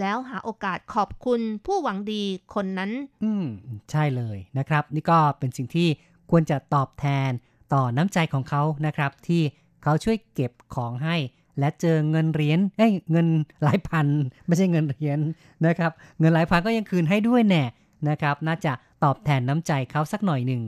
[0.00, 2.22] แล้วหาโอกาสขอบคุณผู้หวังดี
[2.54, 2.90] คนนั้น
[3.24, 3.46] อืม
[3.90, 5.88] ใช่เลยนะครับ นี่ก็เป็นสิ่งที่
[6.30, 7.30] ควรจะตอบแทน
[7.72, 9.42] ต่อน้ำใจของเขานะครับ ที่
[9.82, 11.16] เขาช่วยเก็บของให้
[11.58, 13.26] และเจอเงินเหรียญเอ้ยเงิน
[13.62, 14.06] หลายพัน
[14.46, 15.18] ไม่ใช่เงินเหรียญ
[15.66, 17.64] นะครับ เงินหลายพันก็ยังคืนให้ด้วยแน่
[18.08, 18.72] นะครับ น่าจะ
[19.04, 20.62] ตอบแทนน้ำใจเขาสักหน่อยหนึ่ง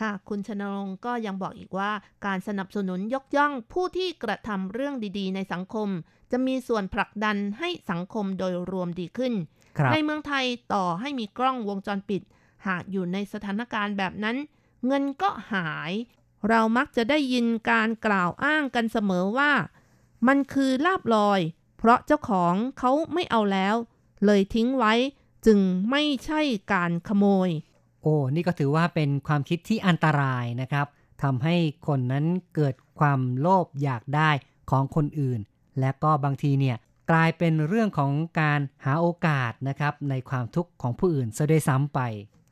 [0.00, 1.90] ค่ะคุณชนรงค์ก็ยังบอกอีกว่า
[2.26, 5.88] การสนับสนุนยกย่องผู้ที่กระทำเรื่องดีๆ ในสังคม
[6.32, 9.32] จะมีส่วนผลักดันให้สังคมโดยรวมดีขึ้น
[9.78, 12.22] ครับในเมืองไทยต่อให้มีกล้องวงจรปิด
[12.66, 14.36] หากอยู่ในสถานการณ์แบบนั้น
[14.86, 15.92] เงินก็หาย
[16.48, 19.50] เรามักจะได้ยินการกล่าวอ้างกันเสมอว่า
[20.28, 21.40] มันคือลาบลอย
[21.78, 23.74] เพราะเจ้าของเขาไม่เอาแล้ว
[24.24, 24.92] เลยทิ้งไว้
[25.46, 25.60] จึง
[25.90, 26.40] ไม่ใช่
[26.72, 27.50] การขโมย
[28.02, 30.86] โอ้ นี่ก็ถือว่าเป็นความคิดที่อันตรายนะครับ
[31.22, 31.56] ทำให้
[31.86, 34.30] คนนั้นเกิดความโลภอยากได้
[34.70, 35.40] ของคนอื่น
[35.80, 36.76] และก็บางทีเนี่ย
[37.10, 42.00] กลายเป็นเรื่องของการหาโอกาสนะครับในความทุกข์ของผู้อื่นซะด้วยซ้ำไป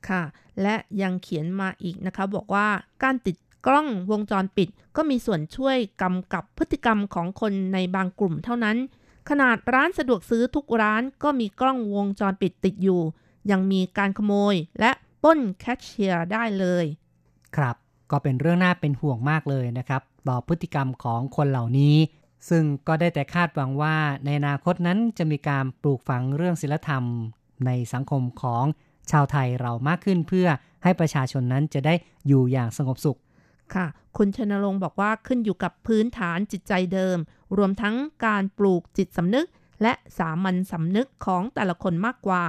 [0.08, 0.22] ค่ะ
[0.62, 2.68] และยังเขียนมาอีกนะคะ บอกว่า
[3.02, 8.76] การติด กล้องวงจรปิดก็มีส่วนช่วยกำกับพฤติกรรมของคนในบางกลุ่มเท่านั้น
[9.28, 13.00] ขนาดร้านสะดวกซื้อทุกร้านก็มีกล้องวงจรปิดติดอยู่
[13.50, 14.90] ยังมีการขโมยและ
[15.22, 16.84] ป้นแคชเชียร์ได้เลย
[17.56, 17.76] ครับ
[18.10, 21.96] ก็เป็นเรื่องน่าเป็นห่วงมากเลยนะครับ ต่อพฤติกรรมของคนเหล่านี้
[22.48, 27.04] ซึ่งก็ได้แต่คาดหวังว่าในอนาคตนั้นจะมีการปลูกฝังเรื่องศีลธรรม
[27.66, 28.64] ในสังคมของ
[29.10, 30.48] ชาวไทยเรามากขึ้นเพื่อ
[30.82, 31.94] ให้ประชาชนนั้นจะได้
[32.26, 33.18] อยู่อย่างสงบสุข
[33.74, 37.18] ค่ะ คุณชนรงค์บอกว่าขึ้นอยู่กับพื้นฐานจิตใจเดิม
[37.56, 37.96] รวมทั้ง
[38.26, 39.46] การปลูกจิตสำนึก
[39.82, 42.44] และสามัญสำนึกของแต่ละคนมากกว่า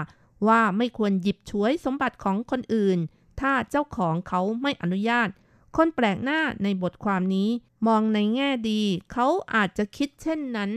[0.48, 3.00] ว่าไม่ควรหยิบฉวยสมบัติของคนอื่น
[3.40, 5.30] ถ้าเจ้าของเขาไม่อนุญาต
[5.76, 7.50] คนแปลกหน้าในบทความนี้
[7.88, 10.72] มองในแง่ดี เขาอาจจะคิดเช่นนั้น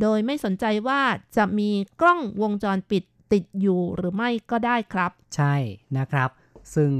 [0.00, 1.00] โดยไม่สนใจว่า
[1.36, 1.70] จะมี
[2.00, 5.54] กล้องวงจรปิดติดอยู่หรือไม่ก็ได้ครับ ใช่
[5.98, 6.30] นะครับ
[6.74, 6.92] ซึ่ง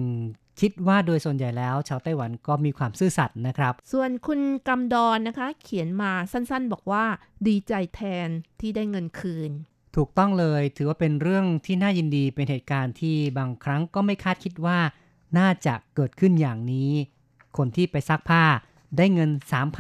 [0.61, 7.05] คิดว่าโดยส่วนใหญ่แล้ว ชาวไต้หวันก็มีความซื่อสัตย์นะครับ ส่วนคุณกำดอนนะคะ เขียนมาสั้นๆ บอกว่า
[7.47, 8.29] ดีใจแทน
[8.61, 9.51] ที่ได้เงินคืน
[9.97, 14.79] ถูกต้องเลยถือว่าเป็นเรื่องที่น่ายินดีเป็นเหตุการณ์ที่บางครั้งก็ไม่คาดคิดว่า
[15.39, 16.91] น่าจะเกิดขึ้นอย่างนี้
[17.57, 18.45] คนที่ไปซักผ้า
[18.97, 19.31] ได้เงิน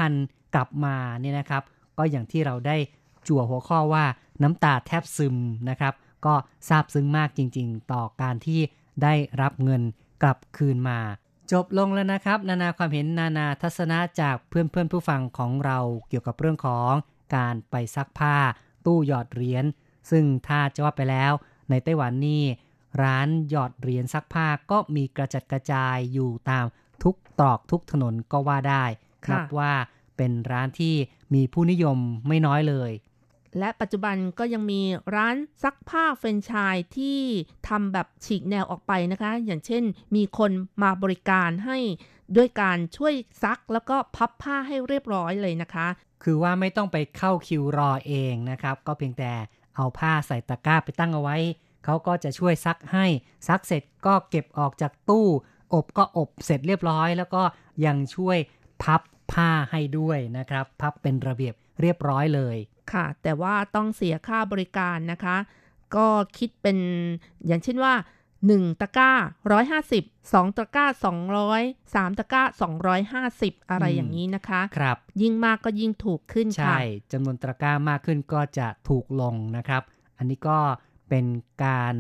[0.03, 1.63] 3,000 กลับมาเนี่ยนะครับ
[1.99, 2.77] ก็อย่างที่เราได้
[3.27, 4.05] จั่วหัวข้อว่า
[4.43, 5.37] น้ำตาแทบซึม
[5.69, 5.95] นะครับ
[6.27, 6.35] ก็
[6.69, 8.61] ซาบซึ้งมากจริง ๆ ต่อการที่
[9.03, 9.83] ได้รับเงิน
[10.23, 11.01] กลับคืนมา
[11.53, 16.93] จบลงแล้วนะครับ นานาความเห็นนานาทัศนะจากเพื่อนเพื่อนผู้ฟังของเราเกี่ยวกับเรื่องของ
[17.37, 18.37] การไปซักผ้า
[18.87, 19.65] ตู้หยอดเหรียญ
[20.11, 21.33] ซึ่งถ้าจะว่าไปแล้ว
[21.71, 22.43] ในไต้หวันนี่
[23.03, 26.65] ร้านหยอดเหรียญซักผ้าก็มีกระจัดกระจายอยู่ตาม
[27.03, 28.85] ทุกตรอกทุกถนนก็ว่าได้
[29.27, 29.73] ค่ะนับว่า
[30.17, 30.95] เป็นร้านที่
[31.35, 31.99] มีผู้นิยม
[32.29, 32.91] ไม่น้อยเลย
[33.59, 34.83] และปัจจุบันก็ยังมี
[35.17, 37.21] ร้านซักผ้าเฟรนไชส์ที่
[37.69, 39.83] ทำแบบฉีกแนวออกไปนะคะ อย่างเช่น
[40.17, 40.51] มีคน
[40.83, 41.79] มาบริการให้
[42.37, 45.87] ด้วยการช่วยซักแล้วก็พับผ้าให้เรียบร้อยเลยนะคะ
[46.23, 49.33] คือว่าไม่ต้องไปเข้าคิวรอเองนะครับ ก็เพียงแต่
[49.77, 51.37] เอาผ้าใส่ตะกร้าไปตั้งเอาไว้
[51.85, 53.07] เขาก็จะช่วยซักให้
[53.49, 55.27] ซักเสร็จก็เก็บออกจากตู้
[55.75, 57.43] อบก็อบเสร็จเรียบร้อย แล้วก็
[57.87, 58.39] ยังช่วย
[58.83, 59.01] พับ
[59.33, 62.57] ผ้าให้ด้วยนะครับ พับเป็นระเบียบเรียบร้อยเลย
[62.95, 65.37] ค่ะ แต่ว่าต้องเสียค่าบริการนะคะ
[65.97, 66.07] ก็
[66.39, 66.79] คิดเป็น
[67.47, 67.95] อย่างเช่นว่า
[68.37, 69.11] 1 ตะกร้า
[69.71, 70.87] 150 2 ตะกร้า
[71.41, 72.43] 200 3 ตะกร้า
[73.23, 76.81] 250 อะไรอืมอย่างนี้นะคะ ครับ ยิ่งมากก็ยิ่งถูกขึ้นค่ะใช่
[77.13, 79.83] จำนวนตะกร้ามากขึ้นก็จะถูกลงนะครับ
[80.19, 80.59] อันนี้ก็
[81.09, 81.27] เป็น
[81.65, 81.97] การ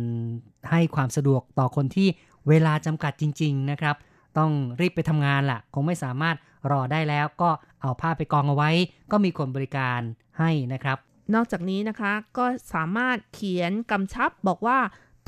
[0.70, 2.08] ให้ความสะดวกต่อคนที่
[2.48, 3.96] เวลาจำกัดจริง ๆ นะครับ
[4.38, 6.36] ต้องรีบไปทำงานล่ะ คงไม่สามารถ
[6.70, 7.50] รอได้แล้วก็
[7.82, 8.70] เอาผ้าไปกองเอาไว้
[9.10, 10.00] ก็มีคนบริการ
[10.38, 10.98] ให้นะครับ
[11.34, 12.44] นอกจากนี้นะคะก็
[12.74, 14.78] สามารถเขียนกำชับบอกว่า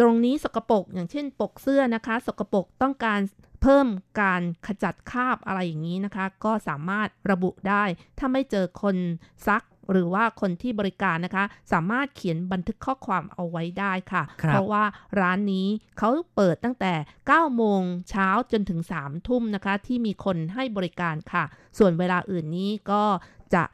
[0.00, 3.20] ตรงนี้สกปรกอย่างเช่นปกเสื้อนะคะ สกปรกต้องการ
[3.62, 3.86] เพิ่ม
[4.20, 7.84] การขจัดคราบอะไรอย่างนี้นะคะ ก็สามารถระบุได้
[8.18, 8.96] ถ้าไม่เจอคน
[9.46, 14.84] ซัก หรือว่าคนที่บริการนะคะ สามารถเขียนบันทึกข้อความเอาไว้ได้ค่ะครับเพราะว่า
[15.20, 15.66] ร้านนี้
[15.98, 16.92] เขาเปิดตั้งแต่
[17.26, 21.44] 9 โมงเช้าจนถึง 3 ทุ่มนะคะ ที่มีคนให้บริการค่ะ
[21.78, 23.02] ส่วนเวลาอื่นนี้ก็
[23.54, 23.64] จะ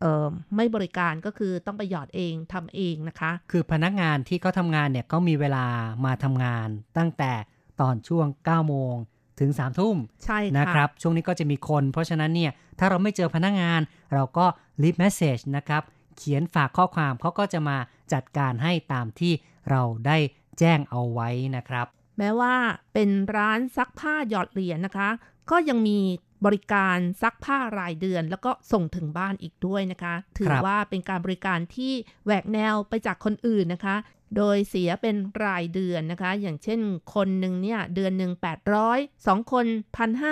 [0.00, 5.66] เอ่อไม่บริการก็คือต้องไปหยอดเองทำเองนะคะ คือพนักงานที่เขาทำงานเนี่ยเขามีเวลา
[6.04, 7.32] มาทำงานตั้งแต่
[7.80, 8.94] ตอนช่วง 9 โมง
[9.40, 13.80] ถึง3ทุ่มใช่ค่ะนะครับ ช่วงนี้ก็จะมีคน เพราะฉะนั้นเนี่ย ถ้าเราไม่เจอพนักงาน
[14.14, 14.46] เราก็
[14.82, 15.82] รีบเมสเซจนะครับ
[16.16, 17.76] เขียนฝากข้อความเขาก็จะมา
[18.12, 19.32] จัดการให้ตามที่
[19.70, 20.16] เราได้
[20.58, 21.86] แจ้งเอาไว้นะครับ
[22.18, 22.54] แม้ว่า
[22.92, 25.08] เป็นร้านซักผ้าหยอดเหรียญนะคะ
[25.50, 25.98] ก็ยังมี
[26.46, 31.92] บริการซักผ้ารายเดือน แล้วก็ส่งถึงบ้านอีกด้วยนะคะ ถือครับว่าเป็นการบริการที่
[32.24, 33.96] แหวกแนวไปจากคนอื่นนะคะ
[34.36, 36.80] โดยเสียเป็นรายเดือนนะคะ อย่างเช่น
[37.14, 38.32] คนหนึ่งเนี่ยเดือนหนึ่ง
[38.78, 39.66] 800 2 คน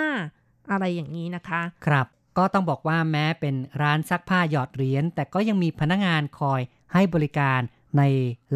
[0.03, 6.61] 1,500อะไรอย่างนี้นะคะ ครับ ก็ต้องบอกว่าแม้เป็นร้านซักผ้าหยอดเหรียญแต่ก็ยังมีพนักงานคอย
[6.93, 7.59] ให้บริการ
[7.97, 8.01] ใน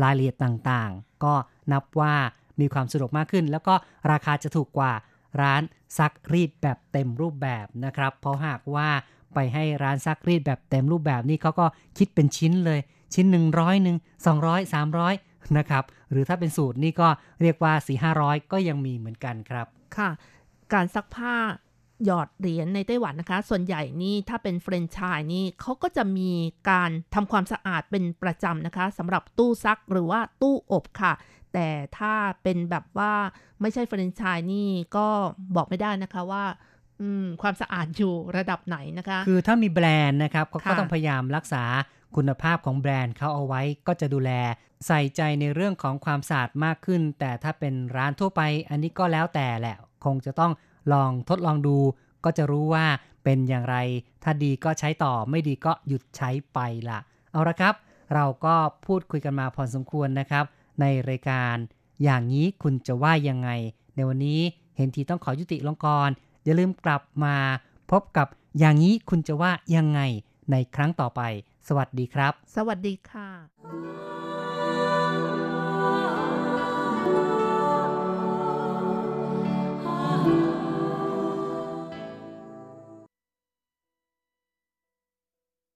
[0.02, 1.34] รายละเอียดต่างๆ ก็
[1.72, 2.16] นับว่า
[2.60, 3.74] มีความสะดวกมากขึ้น แล้วก็
[4.12, 4.94] ราคาจะถูกกว่า
[5.42, 5.62] ร้าน
[5.98, 8.90] ซักรีดแบบเต็มรูปแบบนะครับ เพราะหากว่า
[9.34, 11.66] ไปให้ร้านซักรีดแบบเต็มรูปแบบนี่เขาก็
[11.98, 12.80] คิดเป็นชิ้นเลย
[13.14, 15.14] ชิ้นหนึ่งร้อยหนึ่งสองร้อยสามร้อย
[15.58, 17.08] นะครับ หรือถ้าเป็นสูตรนี่ก็
[17.42, 19.68] เรียกว่าสี่ห้าร้อยก็ยังมีเหมือนกันครับ
[19.98, 20.10] ค่ะ
[20.74, 21.36] การซักผ้า
[22.06, 26.32] หยอดเหรียญในไต้หวันนะคะ ส่วนใหญ่นี่ถ้าเป็นแฟรนไชส์นี่เขาก็จะมี
[26.70, 31.14] การทำความสะอาดเป็นประจำนะคะสำหรับตู้ซักหรือว่าตู้อบค่ะ
[31.54, 31.68] แต่
[31.98, 32.14] ถ้า
[32.44, 33.14] เป็นแบบว่า
[33.62, 35.08] ไม่ใช่แฟรนไชส์นี่ก็
[35.56, 36.44] บอกไม่ได้นะคะว่า
[37.02, 41.64] อืมความสะอาดอยู่ระดับไหนนะคะ คือถ้ามีแบรนด์นะครับเขาก็ค่ะต้องพยายามรักษา
[42.16, 44.32] คุณภาพของแบรนด์เขาเอาไว้ก็จะดูแล
[44.88, 50.51] ใส่ใจในเรื่องของความสะอาดมากขึ้น แต่ถ้าเป็นร้านทั่วไป อันนี้ก็แล้วแต่แหละ คงจะต้อง
[50.93, 51.78] ลองทดลองดู
[52.26, 52.86] ก็จะรู้ว่า
[53.24, 53.78] เป็นอย่างไร
[54.24, 56.99] ถ้าดีก็ใช้ต่อไม่ดีก็หยุดใช้ไปละ
[57.32, 57.76] เอาละครับ
[58.14, 58.55] เราก็
[58.86, 60.45] พูดคุยกันมาพอสมควรนะครับ
[60.82, 61.55] ในรายการ
[62.03, 63.49] อย่างนี้คุณจะว่ายังไง
[63.95, 64.41] ในวันนี้
[64.76, 66.10] เห็นทีต้องขอยุติลงก่อน
[66.43, 67.36] อย่าลืมกลับมา
[67.91, 68.28] พบกับ
[68.60, 69.99] อย่างนี้คุณจะว่ายังไง
[70.51, 71.22] ในครั้งต่อไป
[71.70, 74.39] สวัสดีครับ สวัสดีค่ะ